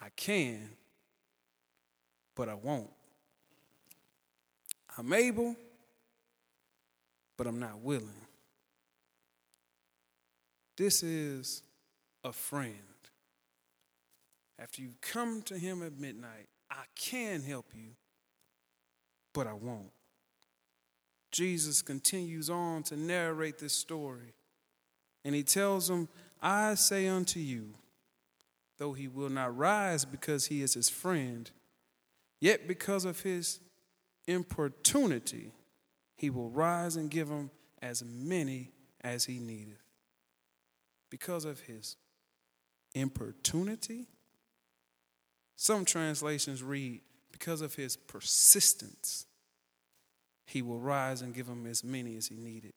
I 0.00 0.08
can, 0.16 0.70
but 2.34 2.48
I 2.48 2.54
won't. 2.54 2.90
I'm 4.96 5.12
able, 5.12 5.56
but 7.36 7.46
I'm 7.46 7.58
not 7.58 7.80
willing. 7.80 8.08
This 10.76 11.02
is 11.02 11.62
a 12.24 12.32
friend. 12.32 12.74
After 14.58 14.82
you 14.82 14.90
come 15.00 15.42
to 15.42 15.58
him 15.58 15.82
at 15.82 15.98
midnight, 15.98 16.48
I 16.70 16.84
can 16.94 17.42
help 17.42 17.66
you, 17.74 17.90
but 19.32 19.46
I 19.46 19.52
won't. 19.52 19.90
Jesus 21.32 21.82
continues 21.82 22.48
on 22.48 22.84
to 22.84 22.96
narrate 22.96 23.58
this 23.58 23.72
story, 23.72 24.34
and 25.24 25.34
he 25.34 25.42
tells 25.42 25.88
them, 25.88 26.08
I 26.40 26.74
say 26.74 27.08
unto 27.08 27.40
you, 27.40 27.74
though 28.78 28.92
he 28.92 29.08
will 29.08 29.30
not 29.30 29.56
rise 29.56 30.04
because 30.04 30.46
he 30.46 30.62
is 30.62 30.74
his 30.74 30.88
friend, 30.88 31.50
yet 32.40 32.68
because 32.68 33.04
of 33.04 33.20
his 33.20 33.60
importunity, 34.26 35.52
he 36.16 36.30
will 36.30 36.50
rise 36.50 36.96
and 36.96 37.10
give 37.10 37.28
him 37.28 37.50
as 37.82 38.04
many 38.04 38.70
as 39.02 39.24
he 39.24 39.38
needeth. 39.38 39.83
Because 41.14 41.44
of 41.44 41.60
his 41.60 41.94
importunity, 42.92 44.08
some 45.54 45.84
translations 45.84 46.60
read, 46.60 47.02
because 47.30 47.60
of 47.60 47.76
his 47.76 47.96
persistence, 47.96 49.24
he 50.44 50.60
will 50.60 50.80
rise 50.80 51.22
and 51.22 51.32
give 51.32 51.46
him 51.46 51.66
as 51.66 51.84
many 51.84 52.16
as 52.16 52.26
he 52.26 52.34
needed. 52.34 52.72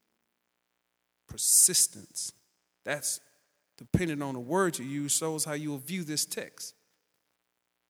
Persistence. 1.28 2.32
That's 2.86 3.20
depending 3.76 4.22
on 4.22 4.36
the 4.36 4.40
word 4.40 4.78
you 4.78 4.86
use, 4.86 5.14
shows 5.18 5.44
how 5.44 5.54
you 5.54 5.72
will 5.72 5.80
view 5.80 6.04
this 6.04 6.24
text. 6.24 6.76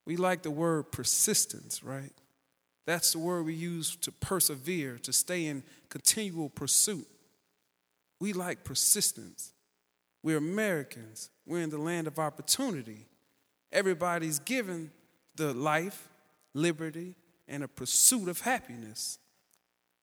We 0.06 0.16
like 0.16 0.44
the 0.44 0.52
word 0.52 0.94
persistence, 0.94 1.84
right? 1.84 2.14
That's 2.86 3.12
the 3.12 3.20
word 3.20 3.44
we 3.44 3.54
use 3.54 3.98
to 3.98 4.14
persevere, 4.14 4.98
to 5.00 5.12
stay 5.12 5.48
in 5.48 5.64
continual 5.90 6.48
pursuit. 6.48 7.06
We 8.22 8.32
like 8.32 8.64
persistence. 8.64 9.52
We're 10.28 10.36
Americans. 10.36 11.30
We're 11.46 11.62
in 11.62 11.70
the 11.70 11.78
land 11.78 12.06
of 12.06 12.20
opportunity. 12.20 13.06
Everybody's 13.72 14.40
given 14.40 14.92
the 15.38 15.54
life, 15.54 16.10
liberty, 16.54 17.16
and 17.48 17.64
a 17.64 17.68
pursuit 17.70 18.28
of 18.28 18.42
happiness. 18.42 19.20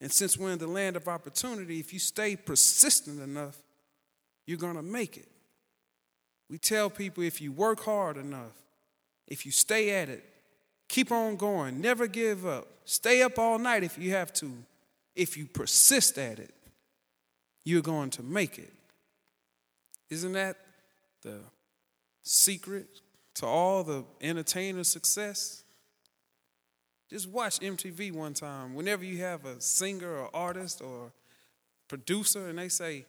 And 0.01 0.11
since 0.11 0.39
we're 0.39 0.53
in 0.53 0.59
the 0.59 0.67
land 0.67 0.97
of 0.97 1.09
opportunity, 1.09 1.79
if 1.79 1.93
you 1.93 1.99
stay 1.99 2.37
persistent 2.37 3.21
enough, 3.21 3.59
you're 4.47 4.57
going 4.57 4.77
to 4.77 4.83
make 4.83 5.19
it. 5.19 5.29
We 6.49 6.57
tell 6.57 6.89
people 6.89 7.23
if 7.23 7.43
you 7.43 7.53
work 7.53 7.85
hard 7.85 8.17
enough, 8.17 8.63
if 9.29 9.45
you 9.45 9.53
stay 9.53 9.91
at 9.91 10.09
it, 10.09 10.25
keep 10.89 11.13
on 11.13 11.37
going, 11.37 11.83
never 11.83 12.07
give 12.07 12.47
up, 12.47 12.67
stay 12.87 13.21
up 13.21 13.39
all 13.39 13.59
night 13.59 13.85
if 13.85 13.99
you 13.99 14.13
have 14.13 14.33
to, 14.35 14.51
if 15.15 15.37
you 15.37 15.45
persist 15.45 16.17
at 16.17 16.39
it, 16.39 16.55
you're 17.67 17.83
going 17.83 18.09
to 18.09 18.23
make 18.23 18.59
it. 18.59 18.73
Isn't 20.11 20.33
that 20.33 20.57
the 21.23 21.41
secret 22.23 22.87
to 23.35 23.47
all 23.47 23.85
the 23.85 24.05
entertainer 24.21 24.85
success? 24.85 25.65
Just 27.11 27.29
watch 27.29 27.61
MTV 27.61 28.13
one 28.13 28.35
time. 28.35 28.75
Whenever 28.75 29.05
you 29.05 29.19
have 29.19 29.45
a 29.45 29.61
singer 29.61 30.11
or 30.11 30.35
artist 30.35 30.81
or 30.81 31.13
producer 31.89 32.49
and 32.49 32.59
they 32.59 32.69
say, 32.69 33.07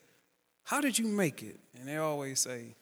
How 0.64 0.80
did 0.80 0.98
you 0.98 1.06
make 1.06 1.42
it? 1.42 1.58
And 1.78 1.88
they 1.88 1.96
always 1.96 2.40
say, 2.40 2.74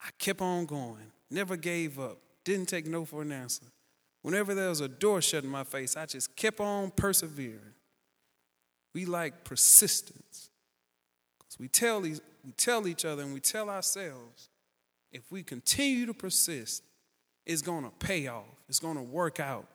I 0.00 0.10
kept 0.18 0.40
on 0.40 0.66
going, 0.66 1.12
never 1.30 1.56
gave 1.56 1.98
up, 1.98 2.18
didn't 2.44 2.68
take 2.68 2.86
no 2.86 3.04
for 3.04 3.22
an 3.22 3.32
answer. 3.32 3.64
Whenever 4.22 4.54
there 4.54 4.68
was 4.68 4.80
a 4.80 4.88
door 4.88 5.20
shut 5.20 5.44
in 5.44 5.50
my 5.50 5.64
face, 5.64 5.96
I 5.96 6.06
just 6.06 6.34
kept 6.36 6.60
on 6.60 6.90
persevering. 6.90 7.74
We 8.94 9.04
like 9.04 9.44
persistence. 9.44 10.47
Because 11.48 11.60
we 11.60 11.68
tell, 11.68 12.02
these, 12.02 12.20
we 12.44 12.52
tell 12.52 12.86
each 12.86 13.06
other 13.06 13.22
and 13.22 13.32
we 13.32 13.40
tell 13.40 13.70
ourselves 13.70 14.50
if 15.10 15.32
we 15.32 15.42
continue 15.42 16.04
to 16.04 16.12
persist, 16.12 16.82
it's 17.46 17.62
going 17.62 17.84
to 17.84 17.90
pay 17.98 18.26
off, 18.26 18.44
it's 18.68 18.78
going 18.78 18.96
to 18.96 19.02
work 19.02 19.40
out. 19.40 19.66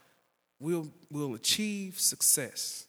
We'll, 0.59 0.89
we'll 1.09 1.33
achieve 1.33 1.99
success. 1.99 2.85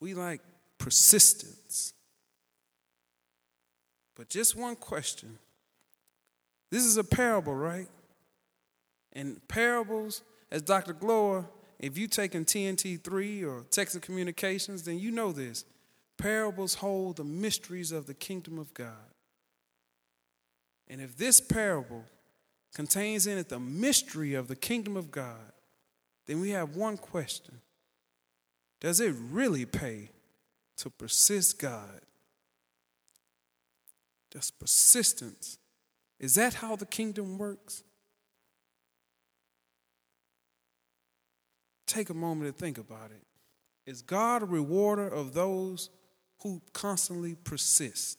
We 0.00 0.14
like 0.14 0.40
persistence. 0.78 1.92
But 4.16 4.28
just 4.28 4.54
one 4.54 4.76
question 4.76 5.38
this 6.70 6.84
is 6.84 6.96
a 6.96 7.04
parable, 7.04 7.54
right? 7.54 7.86
And 9.12 9.40
parables, 9.46 10.22
as 10.50 10.62
Dr. 10.62 10.92
Glower, 10.92 11.46
if 11.78 11.96
you 11.96 12.08
taken 12.08 12.44
TNT3 12.44 13.44
or 13.44 13.64
Texas 13.70 14.00
Communications, 14.00 14.82
then 14.82 14.98
you 14.98 15.10
know 15.12 15.30
this. 15.30 15.64
Parables 16.16 16.74
hold 16.74 17.16
the 17.16 17.24
mysteries 17.24 17.92
of 17.92 18.06
the 18.06 18.14
kingdom 18.14 18.58
of 18.58 18.72
God. 18.74 19.12
And 20.88 21.00
if 21.00 21.16
this 21.16 21.40
parable 21.40 22.04
contains 22.74 23.26
in 23.26 23.38
it 23.38 23.48
the 23.48 23.58
mystery 23.58 24.34
of 24.34 24.48
the 24.48 24.56
kingdom 24.56 24.96
of 24.96 25.10
God, 25.10 25.52
then 26.26 26.40
we 26.40 26.50
have 26.50 26.76
one 26.76 26.96
question 26.96 27.60
Does 28.80 29.00
it 29.00 29.14
really 29.18 29.66
pay 29.66 30.10
to 30.78 30.90
persist 30.90 31.58
God? 31.58 32.00
Does 34.30 34.50
persistence 34.50 35.58
is 36.24 36.36
that 36.36 36.54
how 36.54 36.76
the 36.76 36.86
kingdom 36.86 37.38
works? 37.38 37.82
Take 41.86 42.08
a 42.08 42.14
moment 42.14 42.50
to 42.50 42.58
think 42.58 42.78
about 42.78 43.10
it. 43.10 43.22
Is 43.84 44.00
God 44.00 44.42
a 44.42 44.46
rewarder 44.46 45.06
of 45.06 45.34
those 45.34 45.90
who 46.44 46.60
constantly 46.74 47.34
persist? 47.34 48.18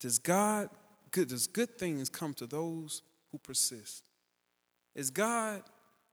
Does 0.00 0.18
God 0.18 0.70
good 1.10 1.28
does 1.28 1.46
good 1.46 1.76
things 1.78 2.08
come 2.08 2.32
to 2.34 2.46
those 2.46 3.02
who 3.32 3.38
persist? 3.38 4.04
Is 4.94 5.10
God 5.10 5.62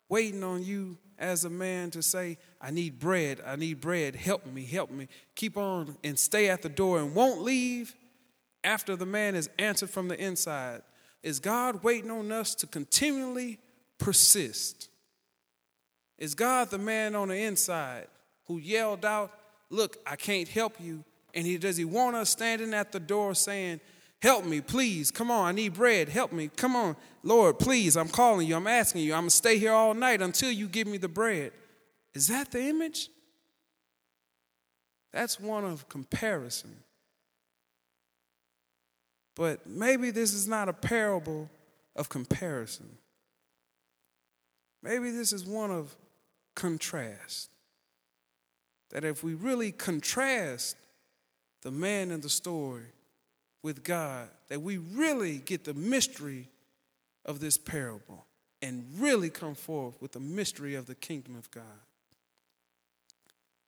waiting 0.10 0.44
on 0.44 0.64
you 0.64 0.98
as 1.20 1.46
a 1.46 1.50
man 1.50 1.92
to 1.92 2.02
say, 2.02 2.38
I 2.60 2.72
need 2.72 3.00
bread, 3.00 3.40
I 3.46 3.56
need 3.56 3.80
bread, 3.80 4.16
help 4.16 4.46
me, 4.46 4.66
help 4.66 4.90
me. 4.90 5.08
Keep 5.36 5.56
on 5.56 5.96
and 6.04 6.18
stay 6.18 6.50
at 6.50 6.64
the 6.64 6.70
door 6.70 7.00
and 7.00 7.14
won't 7.14 7.42
leave 7.42 7.96
after 8.64 8.96
the 8.96 9.06
man 9.06 9.36
is 9.36 9.50
answered 9.60 9.92
from 9.92 10.08
the 10.08 10.20
inside? 10.20 10.82
Is 11.22 11.40
God 11.40 11.84
waiting 11.84 12.10
on 12.10 12.32
us 12.32 12.56
to 12.56 12.68
continually 12.68 13.60
persist? 14.00 14.90
Is 16.18 16.34
God 16.34 16.72
the 16.72 16.80
man 16.80 17.14
on 17.14 17.28
the 17.28 17.38
inside 17.38 18.08
who 18.46 18.58
yelled 18.58 19.06
out, 19.06 19.32
Look, 19.70 19.98
I 20.06 20.18
can't 20.18 20.50
help 20.50 20.82
you? 20.82 21.04
And 21.34 21.46
he, 21.46 21.58
does 21.58 21.78
he 21.78 21.86
want 21.86 22.18
us 22.18 22.30
standing 22.30 22.74
at 22.74 22.92
the 22.92 23.00
door 23.00 23.34
saying, 23.34 23.80
Help 24.22 24.46
me, 24.46 24.62
please. 24.62 25.10
Come 25.10 25.32
on, 25.32 25.48
I 25.48 25.52
need 25.52 25.74
bread. 25.74 26.10
Help 26.10 26.32
me. 26.32 26.50
Come 26.56 26.76
on, 26.76 26.96
Lord, 27.24 27.58
please. 27.58 27.98
I'm 27.98 28.10
calling 28.10 28.48
you. 28.48 28.56
I'm 28.56 28.68
asking 28.68 29.02
you. 29.04 29.14
I'm 29.14 29.22
going 29.22 29.30
to 29.30 29.36
stay 29.36 29.58
here 29.58 29.72
all 29.72 29.94
night 29.94 30.22
until 30.22 30.52
you 30.52 30.68
give 30.68 30.88
me 30.88 30.98
the 30.98 31.08
bread. 31.08 31.52
Is 32.14 32.28
that 32.28 32.52
the 32.52 32.62
image? 32.62 33.10
That's 35.12 35.40
one 35.40 35.66
of 35.66 35.90
comparison. 35.90 36.76
But 39.36 39.66
maybe 39.66 40.12
this 40.12 40.34
is 40.34 40.48
not 40.48 40.70
a 40.70 40.74
parable 40.74 41.50
of 41.96 42.10
comparison. 42.10 42.98
Maybe 44.84 45.12
this 45.12 45.34
is 45.34 45.46
one 45.46 45.72
of 45.72 45.96
contrast. 46.56 47.51
That 48.92 49.04
if 49.04 49.24
we 49.24 49.34
really 49.34 49.72
contrast 49.72 50.76
the 51.62 51.72
man 51.72 52.12
in 52.12 52.22
the 52.22 52.30
story 52.30 52.94
with 53.64 53.84
God, 53.84 54.30
that 54.50 54.62
we 54.62 54.78
really 54.78 55.38
get 55.38 55.64
the 55.64 55.74
mystery 55.74 56.50
of 57.26 57.40
this 57.40 57.58
parable 57.58 58.26
and 58.62 58.86
really 58.98 59.30
come 59.30 59.56
forth 59.56 60.02
with 60.02 60.12
the 60.12 60.20
mystery 60.20 60.76
of 60.76 60.86
the 60.86 60.96
kingdom 60.96 61.36
of 61.36 61.50
God. 61.52 61.64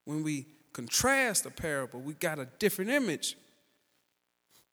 When 0.05 0.23
we 0.23 0.47
contrast 0.73 1.45
a 1.45 1.51
parable, 1.51 2.01
we 2.01 2.13
got 2.13 2.39
a 2.39 2.47
different 2.59 2.91
image. 2.91 3.37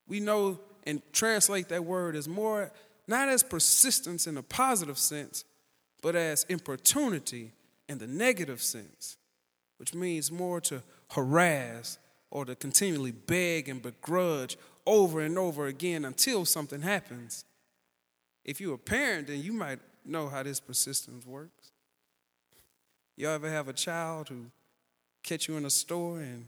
We 0.09 0.21
know 0.21 0.59
and 0.85 1.03
translate 1.13 1.69
that 1.69 1.85
word 1.85 2.17
as 2.17 2.27
more, 2.27 2.73
not 3.07 3.29
as 3.29 3.43
persistence 3.43 4.27
in 4.27 4.37
a 4.37 4.43
positive 4.43 4.99
sense, 4.99 5.45
but 6.03 6.17
as 6.17 6.45
importunity 6.49 7.53
in 7.89 7.99
the 7.99 8.07
negative 8.07 8.63
sense, 8.63 9.17
which 9.81 9.95
means 9.95 10.31
more 10.31 10.61
to 10.61 10.83
harass 11.13 11.99
or 12.31 12.45
to 12.45 12.55
continually 12.55 13.13
beg 13.13 13.67
and 13.67 13.81
begrudge 13.81 14.59
over 14.87 15.21
and 15.21 15.39
over 15.39 15.69
again 15.69 16.05
until 16.05 16.45
something 16.45 16.83
happens. 16.83 17.47
If 18.45 18.61
you're 18.61 18.75
a 18.75 18.79
parent, 18.79 19.29
then 19.29 19.43
you 19.43 19.55
might 19.55 19.79
know 20.05 20.29
how 20.29 20.43
this 20.43 20.61
persistence 20.61 21.25
works. 21.25 21.73
You 23.17 23.31
ever 23.31 23.49
have 23.49 23.69
a 23.69 23.73
child 23.73 24.29
who 24.29 24.51
catch 25.23 25.49
you 25.49 25.57
in 25.57 25.65
a 25.65 25.71
store 25.71 26.21
and 26.21 26.45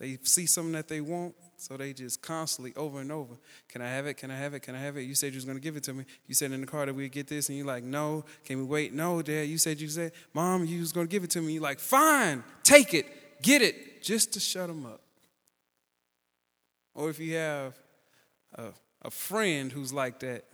they 0.00 0.18
see 0.24 0.46
something 0.46 0.72
that 0.72 0.88
they 0.88 1.00
want, 1.00 1.36
so 1.56 1.76
they 1.76 1.92
just 1.92 2.22
constantly 2.22 2.72
over 2.76 3.00
and 3.00 3.10
over. 3.10 3.34
Can 3.68 3.80
I 3.80 3.88
have 3.88 4.06
it? 4.06 4.14
Can 4.14 4.30
I 4.30 4.36
have 4.36 4.54
it? 4.54 4.60
Can 4.60 4.74
I 4.74 4.78
have 4.78 4.96
it? 4.96 5.02
You 5.02 5.14
said 5.14 5.32
you 5.32 5.36
was 5.36 5.44
gonna 5.44 5.60
give 5.60 5.76
it 5.76 5.82
to 5.84 5.94
me. 5.94 6.04
You 6.26 6.34
said 6.34 6.52
in 6.52 6.60
the 6.60 6.66
car 6.66 6.86
that 6.86 6.94
we'd 6.94 7.12
get 7.12 7.26
this, 7.26 7.48
and 7.48 7.56
you're 7.56 7.66
like, 7.66 7.82
no. 7.82 8.24
Can 8.44 8.58
we 8.58 8.64
wait? 8.64 8.92
No, 8.92 9.22
Dad. 9.22 9.48
You 9.48 9.58
said 9.58 9.80
you 9.80 9.88
said, 9.88 10.12
Mom, 10.34 10.64
you 10.64 10.80
was 10.80 10.92
gonna 10.92 11.06
give 11.06 11.24
it 11.24 11.30
to 11.30 11.40
me. 11.40 11.54
You're 11.54 11.62
like, 11.62 11.80
fine, 11.80 12.44
take 12.62 12.94
it, 12.94 13.06
get 13.42 13.62
it, 13.62 14.02
just 14.02 14.32
to 14.34 14.40
shut 14.40 14.68
them 14.68 14.84
up. 14.86 15.00
Or 16.94 17.10
if 17.10 17.18
you 17.18 17.36
have 17.36 17.78
a, 18.54 18.66
a 19.02 19.10
friend 19.10 19.72
who's 19.72 19.92
like 19.92 20.20
that, 20.20 20.44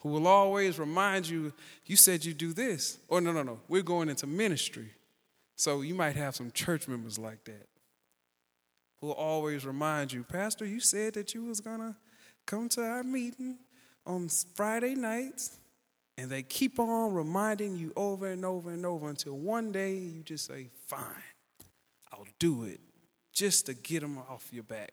who 0.00 0.08
will 0.08 0.26
always 0.26 0.78
remind 0.78 1.28
you, 1.28 1.52
you 1.86 1.96
said 1.96 2.24
you 2.24 2.34
do 2.34 2.52
this. 2.52 2.98
Or 3.08 3.20
no, 3.20 3.32
no, 3.32 3.42
no, 3.42 3.60
we're 3.68 3.82
going 3.82 4.08
into 4.08 4.26
ministry. 4.26 4.90
So 5.56 5.82
you 5.82 5.94
might 5.94 6.16
have 6.16 6.34
some 6.34 6.50
church 6.50 6.88
members 6.88 7.18
like 7.18 7.44
that 7.44 7.68
who 9.02 9.08
will 9.08 9.14
always 9.14 9.66
remind 9.66 10.12
you, 10.12 10.22
Pastor, 10.22 10.64
you 10.64 10.78
said 10.78 11.14
that 11.14 11.34
you 11.34 11.44
was 11.44 11.60
gonna 11.60 11.96
come 12.46 12.68
to 12.70 12.82
our 12.82 13.02
meeting 13.02 13.58
on 14.06 14.28
Friday 14.54 14.94
nights. 14.94 15.58
And 16.16 16.30
they 16.30 16.42
keep 16.42 16.78
on 16.78 17.12
reminding 17.12 17.76
you 17.76 17.92
over 17.96 18.28
and 18.28 18.44
over 18.44 18.70
and 18.70 18.86
over 18.86 19.08
until 19.08 19.36
one 19.36 19.72
day 19.72 19.96
you 19.96 20.22
just 20.22 20.46
say, 20.46 20.68
Fine, 20.86 21.02
I'll 22.12 22.26
do 22.38 22.64
it 22.64 22.80
just 23.32 23.66
to 23.66 23.74
get 23.74 24.00
them 24.00 24.18
off 24.18 24.48
your 24.52 24.62
back. 24.62 24.92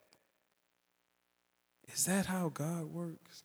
Is 1.93 2.05
that 2.05 2.25
how 2.25 2.49
God 2.49 2.85
works? 2.85 3.43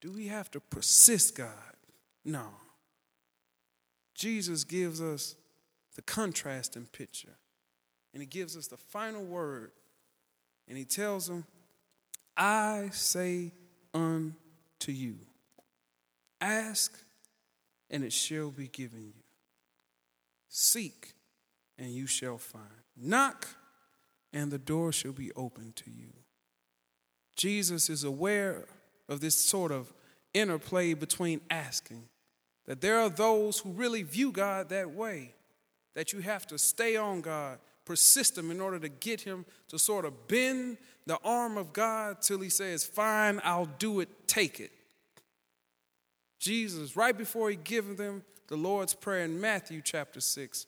Do 0.00 0.12
we 0.12 0.28
have 0.28 0.50
to 0.52 0.60
persist 0.60 1.36
God? 1.36 1.74
No. 2.24 2.46
Jesus 4.14 4.64
gives 4.64 5.02
us 5.02 5.34
the 5.96 6.02
contrasting 6.02 6.86
picture 6.86 7.37
and 8.12 8.22
he 8.22 8.26
gives 8.26 8.56
us 8.56 8.66
the 8.66 8.76
final 8.76 9.24
word. 9.24 9.72
And 10.68 10.76
he 10.76 10.84
tells 10.84 11.28
them, 11.28 11.46
I 12.36 12.90
say 12.92 13.52
unto 13.94 14.34
you, 14.88 15.16
ask 16.40 16.96
and 17.90 18.04
it 18.04 18.12
shall 18.12 18.50
be 18.50 18.68
given 18.68 19.06
you. 19.06 19.22
Seek 20.48 21.14
and 21.78 21.90
you 21.90 22.06
shall 22.06 22.38
find. 22.38 22.64
Knock 22.96 23.48
and 24.32 24.50
the 24.50 24.58
door 24.58 24.92
shall 24.92 25.12
be 25.12 25.32
opened 25.32 25.76
to 25.76 25.90
you. 25.90 26.12
Jesus 27.36 27.88
is 27.88 28.04
aware 28.04 28.66
of 29.08 29.20
this 29.20 29.36
sort 29.36 29.72
of 29.72 29.92
interplay 30.34 30.92
between 30.92 31.40
asking, 31.48 32.04
that 32.66 32.82
there 32.82 33.00
are 33.00 33.08
those 33.08 33.60
who 33.60 33.70
really 33.70 34.02
view 34.02 34.30
God 34.30 34.68
that 34.68 34.90
way, 34.90 35.32
that 35.94 36.12
you 36.12 36.20
have 36.20 36.46
to 36.48 36.58
stay 36.58 36.96
on 36.96 37.22
God 37.22 37.58
persist 37.88 38.36
him 38.36 38.50
in 38.50 38.60
order 38.60 38.78
to 38.78 38.90
get 38.90 39.22
him 39.22 39.46
to 39.66 39.78
sort 39.78 40.04
of 40.04 40.28
bend 40.28 40.76
the 41.06 41.18
arm 41.24 41.56
of 41.56 41.72
God 41.72 42.20
till 42.20 42.38
he 42.38 42.50
says, 42.50 42.84
Fine, 42.84 43.40
I'll 43.42 43.64
do 43.78 44.00
it, 44.00 44.28
take 44.28 44.60
it. 44.60 44.70
Jesus, 46.38 46.96
right 46.96 47.16
before 47.16 47.48
he 47.48 47.56
gave 47.56 47.96
them 47.96 48.22
the 48.48 48.56
Lord's 48.56 48.92
Prayer 48.92 49.24
in 49.24 49.40
Matthew 49.40 49.80
chapter 49.82 50.20
6, 50.20 50.66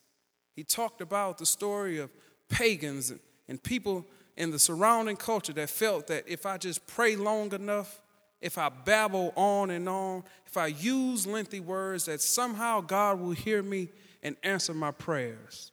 he 0.57 0.65
talked 0.65 1.03
about 1.03 1.37
the 1.37 1.45
story 1.45 1.99
of 1.99 2.11
pagans 2.49 3.13
and 3.49 3.63
people 3.63 4.07
in 4.39 4.51
the 4.51 4.59
surrounding 4.59 5.17
culture 5.17 5.53
that 5.53 5.69
felt 5.69 6.07
that 6.07 6.25
if 6.27 6.47
I 6.47 6.57
just 6.57 6.87
pray 6.87 7.17
long 7.17 7.53
enough, 7.53 8.01
if 8.41 8.57
I 8.57 8.71
babble 8.71 9.35
on 9.37 9.71
and 9.71 9.87
on, 9.91 10.25
if 10.47 10.57
I 10.57 10.69
use 10.69 11.27
lengthy 11.27 11.61
words, 11.61 12.07
that 12.07 12.23
somehow 12.23 12.81
God 12.81 13.21
will 13.21 13.33
hear 13.33 13.63
me 13.63 13.91
and 14.23 14.37
answer 14.43 14.73
my 14.73 14.91
prayers. 14.91 15.71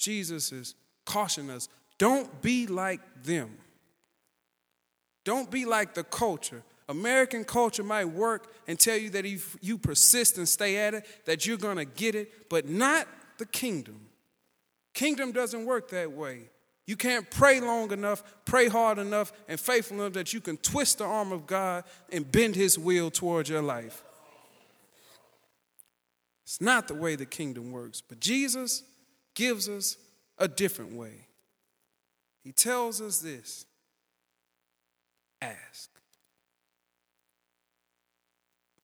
Jesus 0.00 0.50
is 0.50 0.74
cautioning 1.04 1.50
us 1.50 1.68
don't 1.98 2.40
be 2.40 2.66
like 2.66 3.02
them. 3.22 3.58
Don't 5.22 5.50
be 5.50 5.66
like 5.66 5.92
the 5.92 6.02
culture. 6.02 6.62
American 6.88 7.44
culture 7.44 7.84
might 7.84 8.06
work 8.06 8.54
and 8.66 8.80
tell 8.80 8.96
you 8.96 9.10
that 9.10 9.26
if 9.26 9.54
you 9.60 9.76
persist 9.76 10.38
and 10.38 10.48
stay 10.48 10.78
at 10.78 10.94
it, 10.94 11.06
that 11.26 11.46
you're 11.46 11.58
going 11.58 11.76
to 11.76 11.84
get 11.84 12.14
it, 12.14 12.48
but 12.48 12.68
not 12.70 13.06
the 13.36 13.44
kingdom. 13.44 14.00
Kingdom 14.94 15.30
doesn't 15.30 15.66
work 15.66 15.90
that 15.90 16.10
way. 16.10 16.48
You 16.86 16.96
can't 16.96 17.30
pray 17.30 17.60
long 17.60 17.92
enough, 17.92 18.24
pray 18.46 18.68
hard 18.68 18.98
enough, 18.98 19.30
and 19.46 19.60
faithful 19.60 20.00
enough 20.00 20.14
that 20.14 20.32
you 20.32 20.40
can 20.40 20.56
twist 20.56 20.98
the 20.98 21.04
arm 21.04 21.32
of 21.32 21.46
God 21.46 21.84
and 22.10 22.32
bend 22.32 22.56
his 22.56 22.78
will 22.78 23.10
towards 23.10 23.50
your 23.50 23.62
life. 23.62 24.02
It's 26.44 26.62
not 26.62 26.88
the 26.88 26.94
way 26.94 27.14
the 27.14 27.26
kingdom 27.26 27.70
works. 27.70 28.00
But 28.00 28.18
Jesus, 28.20 28.82
gives 29.34 29.68
us 29.68 29.96
a 30.38 30.48
different 30.48 30.94
way. 30.94 31.26
He 32.42 32.52
tells 32.52 33.00
us 33.00 33.18
this 33.18 33.66
ask. 35.40 35.90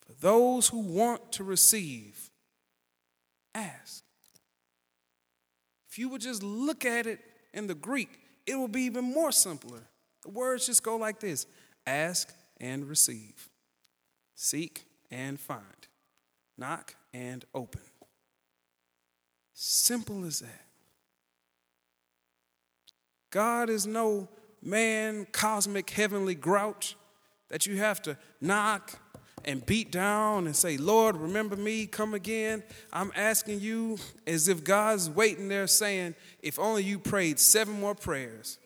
For 0.06 0.12
those 0.20 0.68
who 0.68 0.78
want 0.78 1.32
to 1.32 1.44
receive, 1.44 2.30
ask. 3.54 4.04
If 5.90 5.98
you 5.98 6.08
would 6.10 6.20
just 6.20 6.42
look 6.42 6.84
at 6.84 7.06
it 7.06 7.20
in 7.52 7.66
the 7.66 7.74
Greek, 7.74 8.20
it 8.46 8.54
will 8.54 8.68
be 8.68 8.82
even 8.82 9.04
more 9.04 9.32
simpler. 9.32 9.88
The 10.22 10.30
words 10.30 10.66
just 10.66 10.82
go 10.82 10.96
like 10.96 11.20
this 11.20 11.46
ask 11.86 12.32
and 12.60 12.88
receive, 12.88 13.48
seek 14.34 14.86
and 15.10 15.40
find, 15.40 15.88
knock 16.58 16.94
and 17.14 17.44
open. 17.54 17.82
Simple 19.58 20.26
as 20.26 20.40
that. 20.40 20.66
God 23.30 23.70
is 23.70 23.86
no 23.86 24.28
man, 24.62 25.26
cosmic, 25.32 25.88
heavenly 25.88 26.34
grouch 26.34 26.94
that 27.48 27.66
you 27.66 27.78
have 27.78 28.02
to 28.02 28.18
knock 28.38 29.00
and 29.46 29.64
beat 29.64 29.90
down 29.90 30.44
and 30.44 30.54
say, 30.54 30.76
Lord, 30.76 31.16
remember 31.16 31.56
me, 31.56 31.86
come 31.86 32.12
again. 32.12 32.64
I'm 32.92 33.10
asking 33.16 33.60
you 33.60 33.96
as 34.26 34.46
if 34.46 34.62
God's 34.62 35.08
waiting 35.08 35.48
there 35.48 35.66
saying, 35.66 36.16
if 36.42 36.58
only 36.58 36.84
you 36.84 36.98
prayed 36.98 37.38
seven 37.38 37.80
more 37.80 37.94
prayers, 37.94 38.58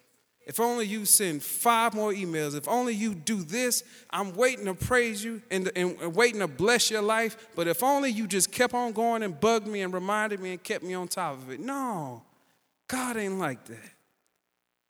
if 0.46 0.58
only 0.58 0.86
you 0.86 1.04
send 1.04 1.42
five 1.42 1.94
more 1.94 2.12
emails, 2.12 2.56
if 2.56 2.66
only 2.66 2.94
you 2.94 3.14
do 3.14 3.42
this, 3.42 3.84
I'm 4.10 4.34
waiting 4.34 4.64
to 4.64 4.74
praise 4.74 5.22
you 5.22 5.42
and, 5.50 5.70
and, 5.76 6.14
waiting 6.14 6.40
to 6.40 6.48
bless 6.48 6.90
your 6.90 7.02
life. 7.02 7.48
But 7.54 7.68
if 7.68 7.82
only 7.82 8.10
you 8.10 8.26
just 8.26 8.50
kept 8.50 8.74
on 8.74 8.92
going 8.92 9.22
and 9.22 9.38
bugged 9.38 9.66
me 9.66 9.82
and 9.82 9.92
reminded 9.92 10.40
me 10.40 10.52
and 10.52 10.62
kept 10.62 10.82
me 10.82 10.94
on 10.94 11.08
top 11.08 11.34
of 11.34 11.50
it. 11.50 11.60
No, 11.60 12.22
God 12.88 13.16
ain't 13.16 13.38
like 13.38 13.64
that. 13.66 13.92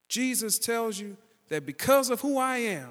Jesus 0.09 0.59
tells 0.59 0.99
you 0.99 1.17
that 1.49 1.67
because 1.67 2.11
of 2.11 2.21
who 2.21 2.39
I 2.39 2.59
am, 2.59 2.91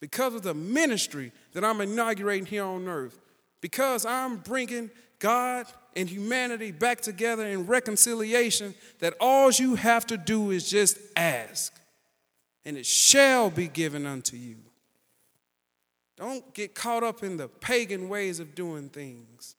because 0.00 0.34
of 0.34 0.42
the 0.42 0.54
ministry 0.54 1.32
that 1.52 1.64
I'm 1.64 1.80
inaugurating 1.80 2.46
here 2.46 2.64
on 2.64 2.88
earth, 2.88 3.20
because 3.60 4.04
I'm 4.04 4.38
bringing 4.38 4.90
God 5.18 5.66
and 5.96 6.08
humanity 6.08 6.72
back 6.72 7.00
together 7.00 7.46
in 7.46 7.66
reconciliation, 7.66 8.74
that 8.98 9.14
all 9.20 9.50
you 9.50 9.74
have 9.76 10.06
to 10.06 10.16
do 10.16 10.50
is 10.50 10.68
just 10.68 10.98
ask 11.16 11.72
and 12.64 12.76
it 12.76 12.86
shall 12.86 13.50
be 13.50 13.68
given 13.68 14.06
unto 14.06 14.36
you. 14.36 14.56
Don't 16.16 16.54
get 16.54 16.74
caught 16.74 17.02
up 17.02 17.22
in 17.22 17.36
the 17.36 17.48
pagan 17.48 18.08
ways 18.08 18.40
of 18.40 18.54
doing 18.54 18.88
things, 18.88 19.56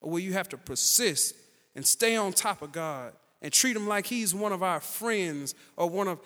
or 0.00 0.12
where 0.12 0.22
you 0.22 0.32
have 0.32 0.48
to 0.50 0.56
persist 0.56 1.34
and 1.74 1.86
stay 1.86 2.16
on 2.16 2.32
top 2.32 2.62
of 2.62 2.72
God 2.72 3.12
and 3.42 3.52
treat 3.52 3.76
him 3.76 3.86
like 3.86 4.06
he's 4.06 4.34
one 4.34 4.52
of 4.52 4.62
our 4.62 4.80
friends 4.80 5.54
or 5.76 5.90
one 5.90 6.08
of 6.08 6.20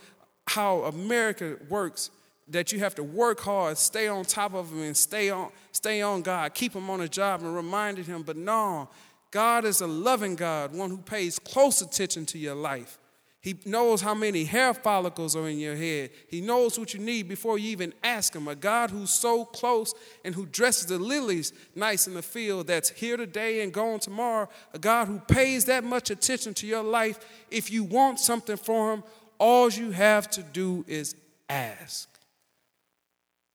how 0.47 0.83
America 0.83 1.57
works 1.69 2.11
that 2.53 2.73
you 2.73 2.79
have 2.79 2.95
to 2.95 3.03
work 3.03 3.41
hard, 3.41 3.77
stay 3.79 4.09
on 4.09 4.25
top 4.25 4.55
of 4.55 4.71
him 4.73 4.83
and 4.83 4.97
stay 4.97 5.31
on 5.31 5.51
stay 5.73 6.03
on 6.03 6.23
God, 6.23 6.55
keep 6.55 6.75
him 6.75 6.89
on 6.91 7.01
a 7.01 7.09
job 7.09 7.43
and 7.43 7.55
reminded 7.55 8.07
him 8.07 8.23
but 8.23 8.37
no, 8.37 8.89
God 9.31 9.65
is 9.65 9.81
a 9.81 9.87
loving 9.87 10.37
God, 10.37 10.75
one 10.75 10.91
who 10.91 10.99
pays 10.99 11.39
close 11.39 11.81
attention 11.83 12.27
to 12.27 12.39
your 12.39 12.55
life. 12.55 12.99
He 13.43 13.59
knows 13.65 14.01
how 14.01 14.15
many 14.15 14.45
hair 14.45 14.73
follicles 14.73 15.35
are 15.35 15.49
in 15.49 15.59
your 15.59 15.75
head. 15.75 16.11
He 16.29 16.41
knows 16.41 16.79
what 16.79 16.95
you 16.95 17.01
need 17.01 17.29
before 17.29 17.59
you 17.59 17.71
even 17.71 17.93
ask 18.05 18.37
Him. 18.37 18.47
A 18.47 18.55
God 18.55 18.91
who's 18.91 19.11
so 19.11 19.45
close 19.45 19.95
and 20.25 20.33
who 20.33 20.47
dresses 20.47 20.87
the 20.87 20.99
lilies 20.99 21.53
nice 21.75 22.07
in 22.07 22.15
the 22.15 22.23
field 22.23 22.69
that's 22.69 22.91
here 22.91 23.17
today 23.17 23.63
and 23.63 23.73
gone 23.73 23.99
tomorrow. 23.99 24.49
A 24.75 24.79
God 24.79 25.09
who 25.09 25.19
pays 25.19 25.65
that 25.65 25.83
much 25.83 26.09
attention 26.11 26.55
to 26.55 26.69
your 26.69 26.85
life. 26.85 27.19
If 27.51 27.73
you 27.73 27.83
want 27.83 28.21
something 28.21 28.57
from 28.57 28.99
Him, 28.99 29.05
all 29.39 29.69
you 29.71 29.91
have 29.91 30.31
to 30.31 30.43
do 30.45 30.85
is 30.87 31.17
ask, 31.49 32.12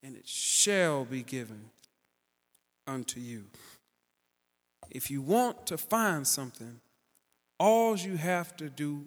and 0.08 0.16
it 0.16 0.26
shall 0.26 1.04
be 1.04 1.22
given 1.22 1.70
unto 2.88 3.20
you. 3.20 3.44
If 4.90 5.12
you 5.12 5.22
want 5.22 5.68
to 5.68 5.78
find 5.78 6.26
something, 6.26 6.80
all 7.60 7.98
you 7.98 8.16
have 8.16 8.56
to 8.56 8.70
do 8.70 9.06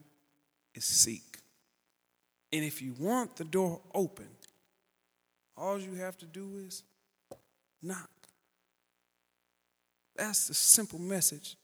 is 0.74 0.84
seek. 0.84 1.38
And 2.52 2.62
if 2.62 2.82
you 2.82 2.94
want 2.98 3.36
the 3.36 3.44
door 3.44 3.80
open, 3.94 4.28
all 5.56 5.78
you 5.78 5.94
have 5.94 6.18
to 6.18 6.26
do 6.26 6.58
is 6.66 6.82
knock. 7.82 8.10
That's 10.16 10.48
the 10.48 10.54
simple 10.54 10.98
message 10.98 11.56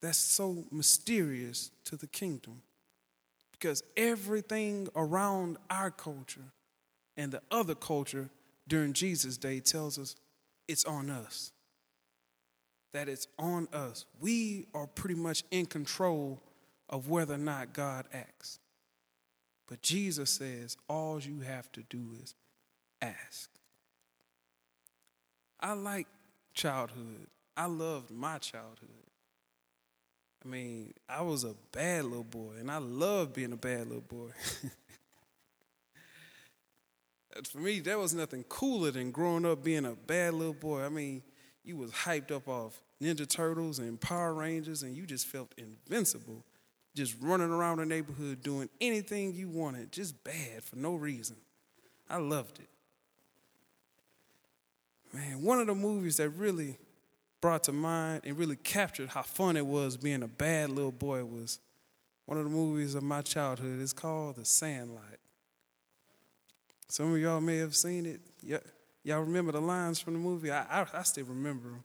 that's 0.00 0.16
so 0.16 0.64
mysterious 0.70 1.70
to 1.84 1.96
the 1.96 2.06
kingdom. 2.06 2.62
Because 3.52 3.82
everything 3.98 4.88
around 4.96 5.58
our 5.68 5.90
culture 5.90 6.52
and 7.18 7.32
the 7.32 7.42
other 7.50 7.74
culture 7.74 8.30
during 8.68 8.92
Jesus' 8.92 9.36
day 9.36 9.60
tells 9.60 9.98
us 9.98 10.16
it's 10.68 10.84
on 10.84 11.10
us. 11.10 11.52
That 12.92 13.08
it's 13.08 13.26
on 13.38 13.68
us. 13.72 14.06
We 14.20 14.66
are 14.74 14.86
pretty 14.86 15.14
much 15.14 15.44
in 15.50 15.66
control 15.66 16.40
of 16.88 17.08
whether 17.08 17.34
or 17.34 17.38
not 17.38 17.72
God 17.72 18.06
acts. 18.12 18.58
But 19.68 19.82
Jesus 19.82 20.30
says 20.30 20.76
all 20.88 21.20
you 21.20 21.40
have 21.40 21.70
to 21.72 21.82
do 21.82 22.10
is 22.22 22.34
ask. 23.02 23.50
I 25.60 25.72
like 25.72 26.06
childhood. 26.54 27.26
I 27.56 27.66
loved 27.66 28.10
my 28.10 28.38
childhood. 28.38 28.90
I 30.44 30.48
mean, 30.48 30.92
I 31.08 31.22
was 31.22 31.44
a 31.44 31.54
bad 31.72 32.04
little 32.04 32.22
boy, 32.22 32.54
and 32.60 32.70
I 32.70 32.78
loved 32.78 33.34
being 33.34 33.52
a 33.52 33.56
bad 33.56 33.88
little 33.88 34.00
boy. 34.02 34.30
For 37.44 37.58
me, 37.58 37.80
there 37.80 37.98
was 37.98 38.14
nothing 38.14 38.44
cooler 38.44 38.90
than 38.90 39.10
growing 39.10 39.44
up 39.44 39.64
being 39.64 39.84
a 39.84 39.94
bad 39.94 40.34
little 40.34 40.54
boy. 40.54 40.82
I 40.82 40.88
mean, 40.88 41.22
you 41.64 41.76
was 41.76 41.90
hyped 41.90 42.30
up 42.30 42.48
off 42.48 42.80
Ninja 43.02 43.28
Turtles 43.28 43.78
and 43.78 44.00
Power 44.00 44.34
Rangers, 44.34 44.82
and 44.82 44.96
you 44.96 45.06
just 45.06 45.26
felt 45.26 45.54
invincible 45.58 46.44
just 46.96 47.14
running 47.20 47.50
around 47.50 47.78
the 47.78 47.86
neighborhood 47.86 48.42
doing 48.42 48.70
anything 48.80 49.34
you 49.34 49.50
wanted, 49.50 49.92
just 49.92 50.24
bad 50.24 50.64
for 50.64 50.76
no 50.76 50.94
reason. 50.94 51.36
I 52.08 52.16
loved 52.16 52.58
it. 52.58 52.68
Man, 55.12 55.42
one 55.42 55.60
of 55.60 55.66
the 55.66 55.74
movies 55.74 56.16
that 56.16 56.30
really 56.30 56.78
brought 57.42 57.64
to 57.64 57.72
mind 57.72 58.22
and 58.24 58.38
really 58.38 58.56
captured 58.56 59.10
how 59.10 59.22
fun 59.22 59.56
it 59.56 59.66
was 59.66 59.96
being 59.96 60.22
a 60.22 60.28
bad 60.28 60.70
little 60.70 60.90
boy 60.90 61.24
was 61.24 61.58
one 62.24 62.38
of 62.38 62.44
the 62.44 62.50
movies 62.50 62.94
of 62.94 63.02
my 63.02 63.20
childhood. 63.20 63.80
It's 63.80 63.92
called 63.92 64.36
The 64.36 64.44
Sandlot. 64.44 65.18
Some 66.88 67.12
of 67.12 67.20
y'all 67.20 67.40
may 67.40 67.58
have 67.58 67.74
seen 67.74 68.06
it. 68.06 68.62
Y'all 69.02 69.20
remember 69.20 69.52
the 69.52 69.60
lines 69.60 70.00
from 70.00 70.14
the 70.14 70.18
movie? 70.18 70.50
I, 70.50 70.82
I, 70.82 70.86
I 70.94 71.02
still 71.02 71.26
remember 71.26 71.68
them. 71.68 71.84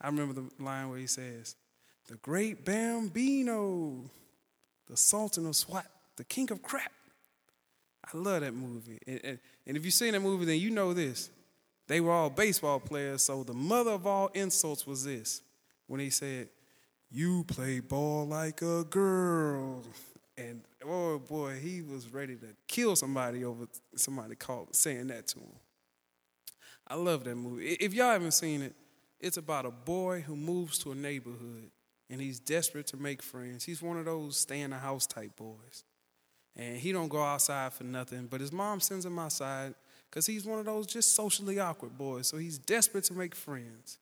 I 0.00 0.08
remember 0.08 0.34
the 0.34 0.62
line 0.62 0.90
where 0.90 0.98
he 0.98 1.06
says, 1.06 1.56
The 2.08 2.16
great 2.16 2.64
Bambino 2.64 4.10
the 4.88 4.96
Sultan 4.96 5.46
of 5.46 5.56
SWAT, 5.56 5.86
the 6.16 6.24
king 6.24 6.50
of 6.50 6.62
crap. 6.62 6.92
I 8.04 8.16
love 8.16 8.42
that 8.42 8.54
movie. 8.54 8.98
And, 9.06 9.20
and, 9.24 9.38
and, 9.66 9.76
if 9.76 9.84
you've 9.84 9.94
seen 9.94 10.12
that 10.12 10.20
movie, 10.20 10.44
then 10.44 10.58
you 10.58 10.70
know 10.70 10.92
this. 10.92 11.30
They 11.86 12.00
were 12.00 12.12
all 12.12 12.30
baseball 12.30 12.80
players, 12.80 13.22
so 13.22 13.42
the 13.44 13.54
mother 13.54 13.92
of 13.92 14.06
all 14.06 14.28
insults 14.28 14.86
was 14.86 15.04
this 15.04 15.42
when 15.86 16.00
he 16.00 16.10
said, 16.10 16.48
You 17.10 17.44
play 17.44 17.80
ball 17.80 18.26
like 18.26 18.62
a 18.62 18.84
girl. 18.84 19.82
And 20.36 20.62
oh 20.86 21.18
boy, 21.18 21.58
he 21.60 21.82
was 21.82 22.12
ready 22.12 22.36
to 22.36 22.48
kill 22.68 22.96
somebody 22.96 23.44
over 23.44 23.66
somebody 23.96 24.34
called 24.34 24.74
saying 24.74 25.08
that 25.08 25.26
to 25.28 25.38
him. 25.38 25.56
I 26.86 26.96
love 26.96 27.24
that 27.24 27.36
movie. 27.36 27.72
If 27.72 27.94
y'all 27.94 28.12
haven't 28.12 28.32
seen 28.32 28.62
it, 28.62 28.74
it's 29.20 29.36
about 29.36 29.64
a 29.64 29.70
boy 29.70 30.20
who 30.20 30.36
moves 30.36 30.78
to 30.80 30.92
a 30.92 30.94
neighborhood 30.94 31.70
and 32.10 32.20
he's 32.20 32.38
desperate 32.38 32.86
to 32.88 32.96
make 32.96 33.22
friends. 33.22 33.64
He's 33.64 33.82
one 33.82 33.96
of 33.96 34.04
those 34.04 34.36
stay 34.36 34.60
in 34.60 34.70
the 34.70 34.78
house 34.78 35.06
type 35.06 35.36
boys. 35.36 35.84
And 36.56 36.76
he 36.76 36.92
don't 36.92 37.08
go 37.08 37.22
outside 37.22 37.72
for 37.72 37.84
nothing, 37.84 38.26
but 38.26 38.40
his 38.40 38.52
mom 38.52 38.80
sends 38.80 39.04
him 39.04 39.18
outside 39.18 39.74
because 40.08 40.26
he's 40.26 40.44
one 40.44 40.60
of 40.60 40.66
those 40.66 40.86
just 40.86 41.16
socially 41.16 41.58
awkward 41.58 41.98
boys. 41.98 42.28
So 42.28 42.36
he's 42.36 42.58
desperate 42.58 43.04
to 43.04 43.14
make 43.14 43.34
friends. 43.34 43.98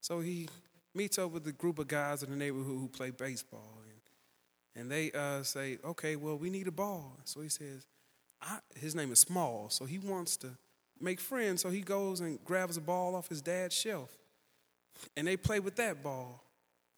So 0.00 0.20
he 0.20 0.48
meets 0.94 1.18
up 1.18 1.32
with 1.32 1.46
a 1.46 1.52
group 1.52 1.78
of 1.78 1.88
guys 1.88 2.22
in 2.22 2.30
the 2.30 2.36
neighborhood 2.36 2.78
who 2.78 2.88
play 2.88 3.10
baseball. 3.10 3.81
And, 4.74 4.90
they 4.90 5.12
uh, 5.12 5.42
say, 5.42 5.78
okay, 5.84 6.16
well, 6.16 6.36
we 6.36 6.50
need 6.50 6.66
a 6.66 6.72
ball. 6.72 7.18
So 7.24 7.40
he 7.40 7.48
says, 7.48 7.86
his 8.74 8.94
name 8.94 9.12
is 9.12 9.18
Small. 9.20 9.68
So 9.70 9.84
he 9.84 9.98
wants 9.98 10.36
to 10.38 10.48
make 11.00 11.20
friends. 11.20 11.62
So 11.62 11.70
he 11.70 11.80
goes 11.80 12.20
and 12.20 12.42
grabs 12.44 12.76
a 12.76 12.80
ball 12.80 13.14
off 13.14 13.28
his 13.28 13.42
dad's 13.42 13.74
shelf. 13.74 14.10
And 15.16 15.26
they 15.26 15.36
play 15.36 15.60
with 15.60 15.76
that 15.76 16.02
ball. 16.02 16.42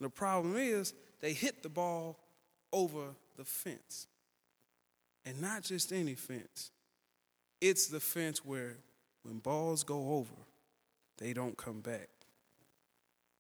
The 0.00 0.10
problem 0.10 0.56
is 0.56 0.94
they 1.20 1.32
hit 1.32 1.62
the 1.62 1.68
ball 1.68 2.18
over 2.72 3.14
the 3.36 3.44
fence. 3.44 4.06
And 5.24 5.40
not 5.40 5.62
just 5.62 5.92
any 5.92 6.14
fence. 6.14 6.70
It's 7.60 7.86
the 7.86 8.00
fence 8.00 8.44
where 8.44 8.76
when 9.22 9.38
balls 9.38 9.84
go 9.84 10.14
over, 10.16 10.34
they 11.18 11.32
don't 11.32 11.56
come 11.56 11.80
back. 11.80 12.08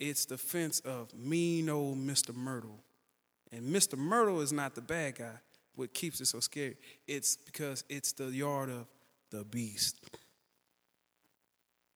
It's 0.00 0.24
the 0.24 0.38
fence 0.38 0.80
of 0.80 1.12
mean 1.14 1.68
old 1.68 1.98
Mr. 1.98 2.34
Mertle. 2.34 2.78
And 3.54 3.74
Mr. 3.74 3.94
Mertle 3.96 4.42
is 4.42 4.52
not 4.52 4.74
the 4.74 4.80
bad 4.80 5.16
guy, 5.16 5.36
what 5.76 5.94
keeps 5.94 6.20
it 6.20 6.26
so 6.26 6.40
scary. 6.40 6.76
It's 7.06 7.36
because 7.36 7.84
it's 7.88 8.12
the 8.12 8.26
yard 8.26 8.68
of 8.68 8.86
the 9.30 9.44
beast. 9.44 10.00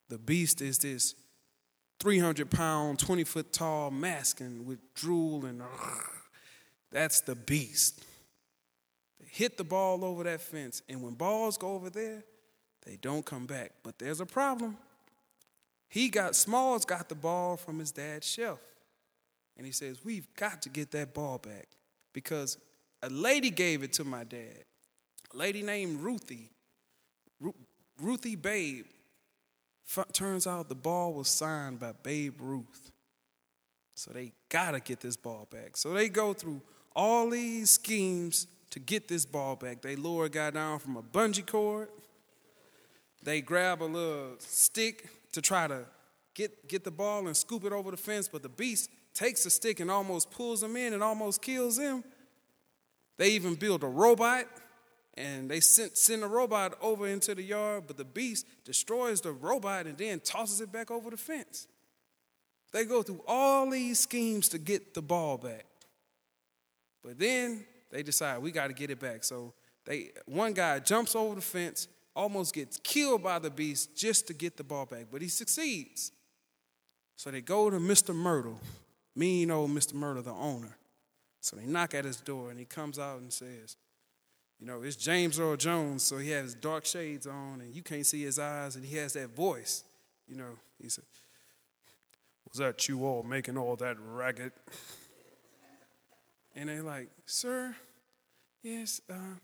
The 0.08 0.18
beast 0.18 0.62
is 0.62 0.78
this 0.78 1.14
300 2.00 2.48
pound, 2.50 3.00
20 3.00 3.24
foot 3.24 3.52
tall 3.52 3.90
mastiff 3.90 4.52
with 4.64 4.78
drool 4.94 5.44
and 5.46 5.62
that's 6.90 7.20
the 7.22 7.34
beast. 7.34 8.04
They 9.20 9.26
hit 9.28 9.58
the 9.58 9.64
ball 9.64 10.04
over 10.04 10.24
that 10.24 10.40
fence, 10.40 10.82
and 10.88 11.02
when 11.02 11.14
balls 11.14 11.58
go 11.58 11.74
over 11.74 11.90
there, 11.90 12.22
they 12.86 12.96
don't 12.96 13.24
come 13.24 13.46
back. 13.46 13.72
But 13.82 13.98
there's 13.98 14.20
a 14.20 14.26
problem. 14.26 14.76
He 15.88 16.08
got, 16.08 16.36
Smalls 16.36 16.84
got 16.84 17.08
the 17.08 17.14
ball 17.14 17.56
from 17.56 17.78
his 17.78 17.90
dad's 17.90 18.26
shelf. 18.26 18.60
And 19.58 19.66
he 19.66 19.72
says, 19.72 20.04
We've 20.04 20.26
got 20.36 20.62
to 20.62 20.68
get 20.68 20.92
that 20.92 21.12
ball 21.12 21.38
back 21.38 21.68
because 22.12 22.56
a 23.02 23.10
lady 23.10 23.50
gave 23.50 23.82
it 23.82 23.92
to 23.94 24.04
my 24.04 24.24
dad. 24.24 24.64
A 25.34 25.36
lady 25.36 25.62
named 25.62 26.00
Ruthie. 26.00 26.50
Ru- 27.40 27.54
Ruthie 28.00 28.36
Babe 28.36 28.86
F- 29.96 30.12
turns 30.12 30.46
out 30.46 30.68
the 30.68 30.74
ball 30.74 31.14
was 31.14 31.28
signed 31.28 31.80
by 31.80 31.92
Babe 32.02 32.34
Ruth. 32.40 32.92
So 33.94 34.12
they 34.12 34.32
gotta 34.48 34.80
get 34.80 35.00
this 35.00 35.16
ball 35.16 35.48
back. 35.50 35.76
So 35.76 35.92
they 35.92 36.08
go 36.08 36.32
through 36.32 36.60
all 36.94 37.30
these 37.30 37.70
schemes 37.70 38.46
to 38.70 38.78
get 38.78 39.08
this 39.08 39.24
ball 39.24 39.56
back. 39.56 39.80
They 39.80 39.96
lure 39.96 40.26
a 40.26 40.28
guy 40.28 40.50
down 40.50 40.78
from 40.78 40.96
a 40.96 41.02
bungee 41.02 41.46
cord. 41.46 41.88
They 43.22 43.40
grab 43.40 43.82
a 43.82 43.84
little 43.84 44.34
stick 44.38 45.08
to 45.32 45.42
try 45.42 45.66
to 45.66 45.84
get, 46.34 46.68
get 46.68 46.84
the 46.84 46.90
ball 46.90 47.26
and 47.26 47.36
scoop 47.36 47.64
it 47.64 47.72
over 47.72 47.90
the 47.90 47.96
fence, 47.96 48.28
but 48.28 48.42
the 48.42 48.48
beast 48.48 48.90
takes 49.18 49.44
a 49.46 49.50
stick 49.50 49.80
and 49.80 49.90
almost 49.90 50.30
pulls 50.30 50.62
him 50.62 50.76
in 50.76 50.92
and 50.94 51.02
almost 51.02 51.42
kills 51.42 51.76
him. 51.76 52.04
They 53.16 53.30
even 53.30 53.56
build 53.56 53.82
a 53.82 53.88
robot 53.88 54.44
and 55.14 55.50
they 55.50 55.58
send, 55.58 55.96
send 55.96 56.22
the 56.22 56.28
robot 56.28 56.78
over 56.80 57.08
into 57.08 57.34
the 57.34 57.42
yard, 57.42 57.84
but 57.88 57.96
the 57.96 58.04
beast 58.04 58.46
destroys 58.64 59.20
the 59.20 59.32
robot 59.32 59.86
and 59.86 59.98
then 59.98 60.20
tosses 60.20 60.60
it 60.60 60.70
back 60.70 60.92
over 60.92 61.10
the 61.10 61.16
fence. 61.16 61.66
They 62.72 62.84
go 62.84 63.02
through 63.02 63.24
all 63.26 63.68
these 63.68 63.98
schemes 63.98 64.50
to 64.50 64.58
get 64.58 64.94
the 64.94 65.02
ball 65.02 65.36
back. 65.36 65.66
But 67.02 67.18
then 67.18 67.64
they 67.90 68.04
decide 68.04 68.40
we 68.40 68.52
got 68.52 68.68
to 68.68 68.72
get 68.72 68.90
it 68.90 69.00
back. 69.00 69.24
So 69.24 69.52
they 69.84 70.10
one 70.26 70.52
guy 70.52 70.78
jumps 70.78 71.16
over 71.16 71.34
the 71.34 71.40
fence, 71.40 71.88
almost 72.14 72.54
gets 72.54 72.78
killed 72.84 73.24
by 73.24 73.40
the 73.40 73.50
beast 73.50 73.96
just 73.96 74.28
to 74.28 74.34
get 74.34 74.56
the 74.56 74.64
ball 74.64 74.86
back, 74.86 75.06
but 75.10 75.22
he 75.22 75.28
succeeds. 75.28 76.12
So 77.16 77.32
they 77.32 77.40
go 77.40 77.68
to 77.68 77.78
Mr. 77.78 78.14
Mertle, 78.14 78.58
mean 79.14 79.50
old 79.50 79.70
Mr. 79.70 79.94
Mertle, 79.94 80.24
the 80.24 80.32
owner. 80.32 80.76
So 81.40 81.56
they 81.56 81.66
knock 81.66 81.94
at 81.94 82.04
his 82.04 82.20
door, 82.20 82.50
and 82.50 82.58
he 82.58 82.64
comes 82.64 82.98
out 82.98 83.20
and 83.20 83.32
says, 83.32 83.76
You 84.60 84.66
know, 84.66 84.82
it's 84.82 84.96
James 84.96 85.38
Earl 85.38 85.56
Jones, 85.56 86.02
so 86.02 86.18
he 86.18 86.30
has 86.30 86.54
dark 86.54 86.84
shades 86.84 87.26
on, 87.26 87.60
and 87.60 87.74
you 87.74 87.82
can't 87.82 88.06
see 88.06 88.22
his 88.22 88.38
eyes, 88.38 88.76
and 88.76 88.84
he 88.84 88.96
has 88.96 89.12
that 89.14 89.30
voice. 89.30 89.84
You 90.26 90.36
know, 90.36 90.58
he 90.82 90.88
said, 90.88 91.04
Was 92.48 92.58
that 92.58 92.88
you 92.88 93.04
all 93.06 93.22
making 93.22 93.56
all 93.56 93.76
that 93.76 93.96
racket? 94.00 94.52
And 96.54 96.68
they're 96.68 96.82
like, 96.82 97.08
Sir, 97.24 97.76
yes, 98.62 99.00
uh, 99.08 99.36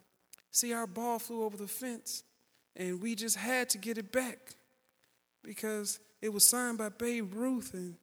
see, 0.51 0.73
our 0.73 0.87
ball 0.87 1.19
flew 1.21 1.45
over 1.45 1.57
the 1.57 1.69
fence, 1.69 2.25
and 2.75 3.01
we 3.01 3.15
just 3.15 3.37
had 3.37 3.69
to 3.71 3.79
get 3.79 3.99
it 3.99 4.11
back 4.11 4.57
because 5.45 6.01
it 6.21 6.33
was 6.33 6.49
signed 6.49 6.79
by 6.79 6.89
Babe 6.89 7.33
Ruth, 7.35 7.73
and 7.75 7.95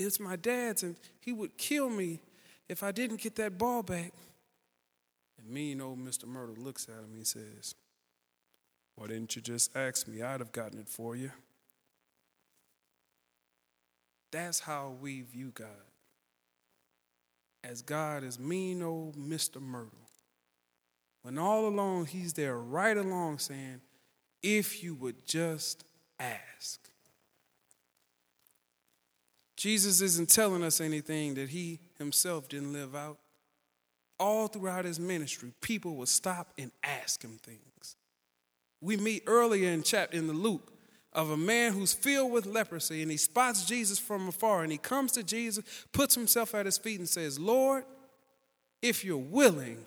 it's 0.00 0.20
my 0.20 0.36
dad's, 0.36 0.82
and 0.82 0.96
he 1.20 1.32
would 1.32 1.56
kill 1.56 1.88
me 1.90 2.20
if 2.68 2.82
I 2.82 2.92
didn't 2.92 3.20
get 3.20 3.36
that 3.36 3.58
ball 3.58 3.82
back. 3.82 4.12
And 5.38 5.48
mean 5.48 5.80
old 5.80 5.98
Mr. 5.98 6.24
Mertle 6.24 6.62
looks 6.62 6.88
at 6.88 7.04
him 7.04 7.12
and 7.14 7.26
says, 7.26 7.74
Why 8.96 9.08
didn't 9.08 9.36
you 9.36 9.42
just 9.42 9.76
ask 9.76 10.08
me? 10.08 10.22
I'd 10.22 10.40
have 10.40 10.52
gotten 10.52 10.78
it 10.78 10.88
for 10.88 11.16
you. 11.16 11.30
That's 14.30 14.60
how 14.60 14.94
we 15.00 15.22
view 15.22 15.50
God. 15.52 15.68
As 17.64 17.82
God 17.82 18.24
is 18.24 18.38
mean 18.38 18.82
old 18.82 19.16
Mr. 19.16 19.56
Mertle. 19.56 19.90
When 21.22 21.36
all 21.36 21.66
along 21.66 22.06
he's 22.06 22.32
there 22.32 22.56
right 22.56 22.96
along 22.96 23.38
saying, 23.38 23.80
if 24.42 24.82
you 24.82 24.94
would 24.94 25.26
just 25.26 25.84
ask. 26.18 26.89
Jesus 29.60 30.00
isn't 30.00 30.30
telling 30.30 30.62
us 30.62 30.80
anything 30.80 31.34
that 31.34 31.50
he 31.50 31.80
himself 31.98 32.48
didn't 32.48 32.72
live 32.72 32.96
out. 32.96 33.18
All 34.18 34.48
throughout 34.48 34.86
his 34.86 34.98
ministry, 34.98 35.52
people 35.60 35.96
would 35.96 36.08
stop 36.08 36.48
and 36.56 36.72
ask 36.82 37.22
him 37.22 37.38
things. 37.42 37.96
We 38.80 38.96
meet 38.96 39.24
earlier 39.26 39.68
in 39.68 39.82
chapter 39.82 40.16
in 40.16 40.28
the 40.28 40.32
Luke 40.32 40.72
of 41.12 41.28
a 41.28 41.36
man 41.36 41.74
who's 41.74 41.92
filled 41.92 42.32
with 42.32 42.46
leprosy 42.46 43.02
and 43.02 43.10
he 43.10 43.18
spots 43.18 43.66
Jesus 43.66 43.98
from 43.98 44.28
afar 44.28 44.62
and 44.62 44.72
he 44.72 44.78
comes 44.78 45.12
to 45.12 45.22
Jesus, 45.22 45.62
puts 45.92 46.14
himself 46.14 46.54
at 46.54 46.64
his 46.64 46.78
feet 46.78 46.98
and 46.98 47.08
says, 47.08 47.38
"Lord, 47.38 47.84
if 48.80 49.04
you're 49.04 49.18
willing, 49.18 49.84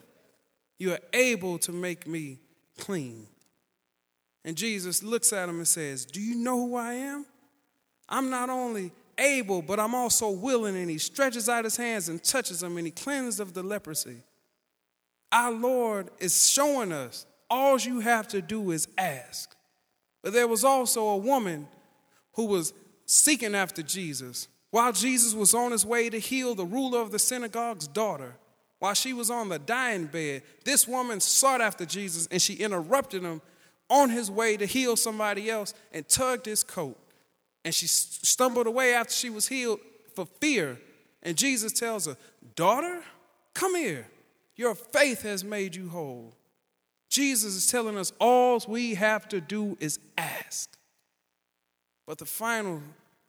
you 0.77 0.91
are 0.91 1.01
able 1.13 1.57
to 1.57 1.71
make 1.71 2.05
me 2.05 2.37
clean." 2.77 3.27
And 4.45 4.55
Jesus 4.55 5.01
looks 5.01 5.33
at 5.33 5.49
him 5.49 5.55
and 5.55 5.67
says, 5.67 6.05
"Do 6.05 6.21
you 6.21 6.35
know 6.35 6.57
who 6.67 6.75
I 6.75 6.93
am? 6.93 7.25
I'm 8.07 8.29
not 8.29 8.51
only 8.51 8.91
able, 9.17 9.61
but 9.61 9.79
I'm 9.79 9.95
also 9.95 10.29
willing. 10.29 10.75
And 10.75 10.89
he 10.89 10.97
stretches 10.97 11.49
out 11.49 11.63
his 11.63 11.77
hands 11.77 12.09
and 12.09 12.23
touches 12.23 12.63
him, 12.63 12.77
and 12.77 12.87
he 12.87 12.91
cleanses 12.91 13.39
of 13.39 13.53
the 13.53 13.63
leprosy. 13.63 14.17
Our 15.31 15.51
Lord 15.51 16.09
is 16.19 16.49
showing 16.49 16.91
us 16.91 17.25
all 17.49 17.77
you 17.77 17.99
have 17.99 18.27
to 18.29 18.41
do 18.41 18.71
is 18.71 18.87
ask. 18.97 19.55
But 20.21 20.33
there 20.33 20.47
was 20.47 20.63
also 20.63 21.07
a 21.07 21.17
woman 21.17 21.67
who 22.33 22.45
was 22.45 22.73
seeking 23.05 23.55
after 23.55 23.81
Jesus. 23.81 24.47
While 24.71 24.93
Jesus 24.93 25.33
was 25.33 25.53
on 25.53 25.71
his 25.71 25.85
way 25.85 26.09
to 26.09 26.19
heal 26.19 26.55
the 26.55 26.65
ruler 26.65 26.99
of 26.99 27.11
the 27.11 27.19
synagogue's 27.19 27.87
daughter, 27.87 28.35
while 28.79 28.93
she 28.93 29.13
was 29.13 29.29
on 29.29 29.49
the 29.49 29.59
dying 29.59 30.07
bed, 30.07 30.43
this 30.65 30.87
woman 30.87 31.19
sought 31.19 31.61
after 31.61 31.85
Jesus 31.85 32.27
and 32.31 32.41
she 32.41 32.55
interrupted 32.55 33.23
him 33.23 33.41
on 33.89 34.09
his 34.09 34.31
way 34.31 34.57
to 34.57 34.65
heal 34.65 34.95
somebody 34.95 35.49
else 35.49 35.73
and 35.91 36.07
tugged 36.07 36.45
his 36.45 36.63
coat 36.63 36.97
and 37.65 37.73
she 37.73 37.87
stumbled 37.87 38.67
away 38.67 38.93
after 38.93 39.13
she 39.13 39.29
was 39.29 39.47
healed 39.47 39.79
for 40.15 40.25
fear. 40.25 40.79
And 41.21 41.37
Jesus 41.37 41.71
tells 41.71 42.05
her, 42.05 42.17
Daughter, 42.55 43.01
come 43.53 43.75
here. 43.75 44.07
Your 44.55 44.75
faith 44.75 45.23
has 45.23 45.43
made 45.43 45.75
you 45.75 45.89
whole. 45.89 46.35
Jesus 47.09 47.55
is 47.55 47.71
telling 47.71 47.97
us 47.97 48.11
all 48.19 48.61
we 48.67 48.95
have 48.95 49.27
to 49.29 49.39
do 49.39 49.77
is 49.79 49.99
ask. 50.17 50.77
But 52.05 52.17
the 52.17 52.25
final 52.25 52.81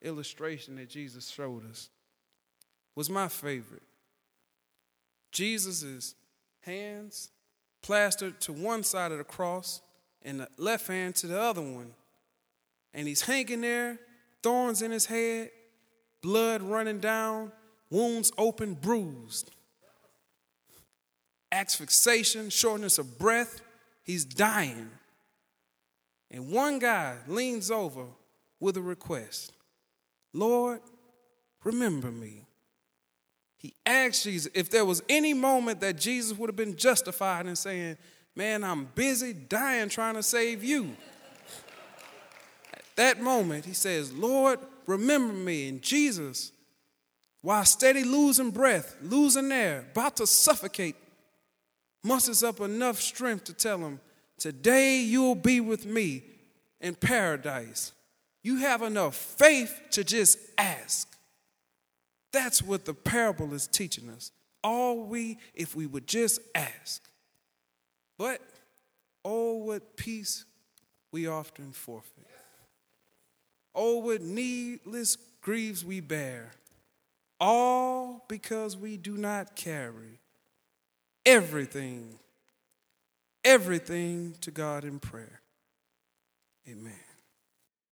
illustration 0.03 0.77
that 0.77 0.91
Jesus 0.91 1.29
showed 1.29 1.69
us 1.71 1.91
was 2.95 3.09
my 3.09 3.29
favorite. 3.29 3.83
Jesus' 5.33 6.15
hands 6.61 7.31
plastered 7.83 8.41
to 8.41 8.53
one 8.53 8.83
side 8.83 9.13
of 9.13 9.19
the 9.19 9.25
cross 9.25 9.81
and 10.23 10.41
the 10.41 10.49
left 10.57 10.89
hand 10.89 11.15
to 11.17 11.27
the 11.27 11.41
other 11.41 11.61
one. 11.61 11.93
And 12.93 13.07
he's 13.07 13.23
hanging 13.23 13.61
there 13.61 13.99
thorns 14.45 14.83
in 14.83 14.91
his 14.91 15.07
head, 15.07 15.51
blood 16.21 16.61
running 16.63 17.01
down, 17.01 17.51
wounds 17.91 18.31
open, 18.37 18.75
bruised. 18.75 19.51
Asphyxiation, 21.51 22.51
shortness 22.51 22.99
of 22.99 23.19
breath, 23.19 23.63
he's 24.03 24.25
dying. 24.25 24.91
And 26.31 26.53
one 26.53 26.79
guy 26.79 27.17
leans 27.27 27.71
over 27.71 28.05
with 28.61 28.77
a 28.77 28.83
request 28.83 29.53
Lord, 30.35 30.81
remember 31.63 32.11
me. 32.11 32.47
He 33.57 33.75
asked 33.87 34.25
Jesus 34.25 34.53
if 34.55 34.69
there 34.69 34.85
was 34.85 35.03
any 35.09 35.33
moment 35.33 35.81
that 35.81 35.99
Jesus 35.99 36.37
would 36.37 36.51
have 36.51 36.57
been 36.57 36.77
justified 36.77 37.47
in 37.47 37.57
saying, 37.57 37.97
Man, 38.37 38.63
I'm 38.63 38.87
busy 38.95 39.33
dying 39.33 39.89
trying 39.89 40.15
to 40.15 40.23
save 40.23 40.63
you 40.63 40.97
that 42.97 43.21
moment, 43.21 43.65
he 43.65 43.73
says, 43.73 44.13
Lord, 44.13 44.59
remember 44.87 45.33
me. 45.35 45.69
And 45.69 45.83
Jesus, 45.83 46.53
while 47.41 47.65
steady 47.65 48.05
losing 48.05 48.51
breath, 48.51 48.97
losing 49.03 49.51
air, 49.51 49.87
about 49.93 50.17
to 50.17 50.27
suffocate, 50.27 50.97
musters 52.03 52.43
up 52.43 52.61
enough 52.61 53.01
strength 53.01 53.45
to 53.45 53.53
tell 53.53 53.79
him, 53.79 54.01
Today 54.39 55.01
you'll 55.01 55.37
be 55.37 55.61
with 55.61 55.87
me 55.87 56.23
in 56.81 56.95
paradise. 56.95 57.93
You 58.43 58.59
have 58.59 58.83
enough 58.83 59.15
faith 59.15 59.81
to 59.93 60.05
just 60.05 60.39
ask. 60.59 61.17
That's 62.33 62.61
what 62.61 62.85
the 62.85 62.95
parable 62.95 63.55
is 63.55 63.67
teaching 63.67 64.11
us. 64.11 64.33
All 64.63 65.05
we, 65.05 65.39
if 65.55 65.77
we 65.77 65.87
would 65.87 66.07
just 66.07 66.41
ask. 66.55 67.03
But, 68.19 68.41
oh, 69.25 69.55
what 69.55 69.97
peace 69.97 70.45
we 71.13 71.27
often 71.27 71.73
forfeit. 71.73 72.27
Oh, 73.75 73.99
what 73.99 74.23
needless 74.23 75.17
griefs 75.41 75.85
we 75.85 76.01
bear, 76.01 76.53
all 77.41 78.25
because 78.29 78.77
we 78.77 78.97
do 78.97 79.17
not 79.17 79.57
carry 79.57 80.21
everything, 81.27 82.19
everything 83.45 84.35
to 84.41 84.51
God 84.51 84.85
in 84.85 84.99
prayer. 85.01 85.41
Amen. 86.69 87.04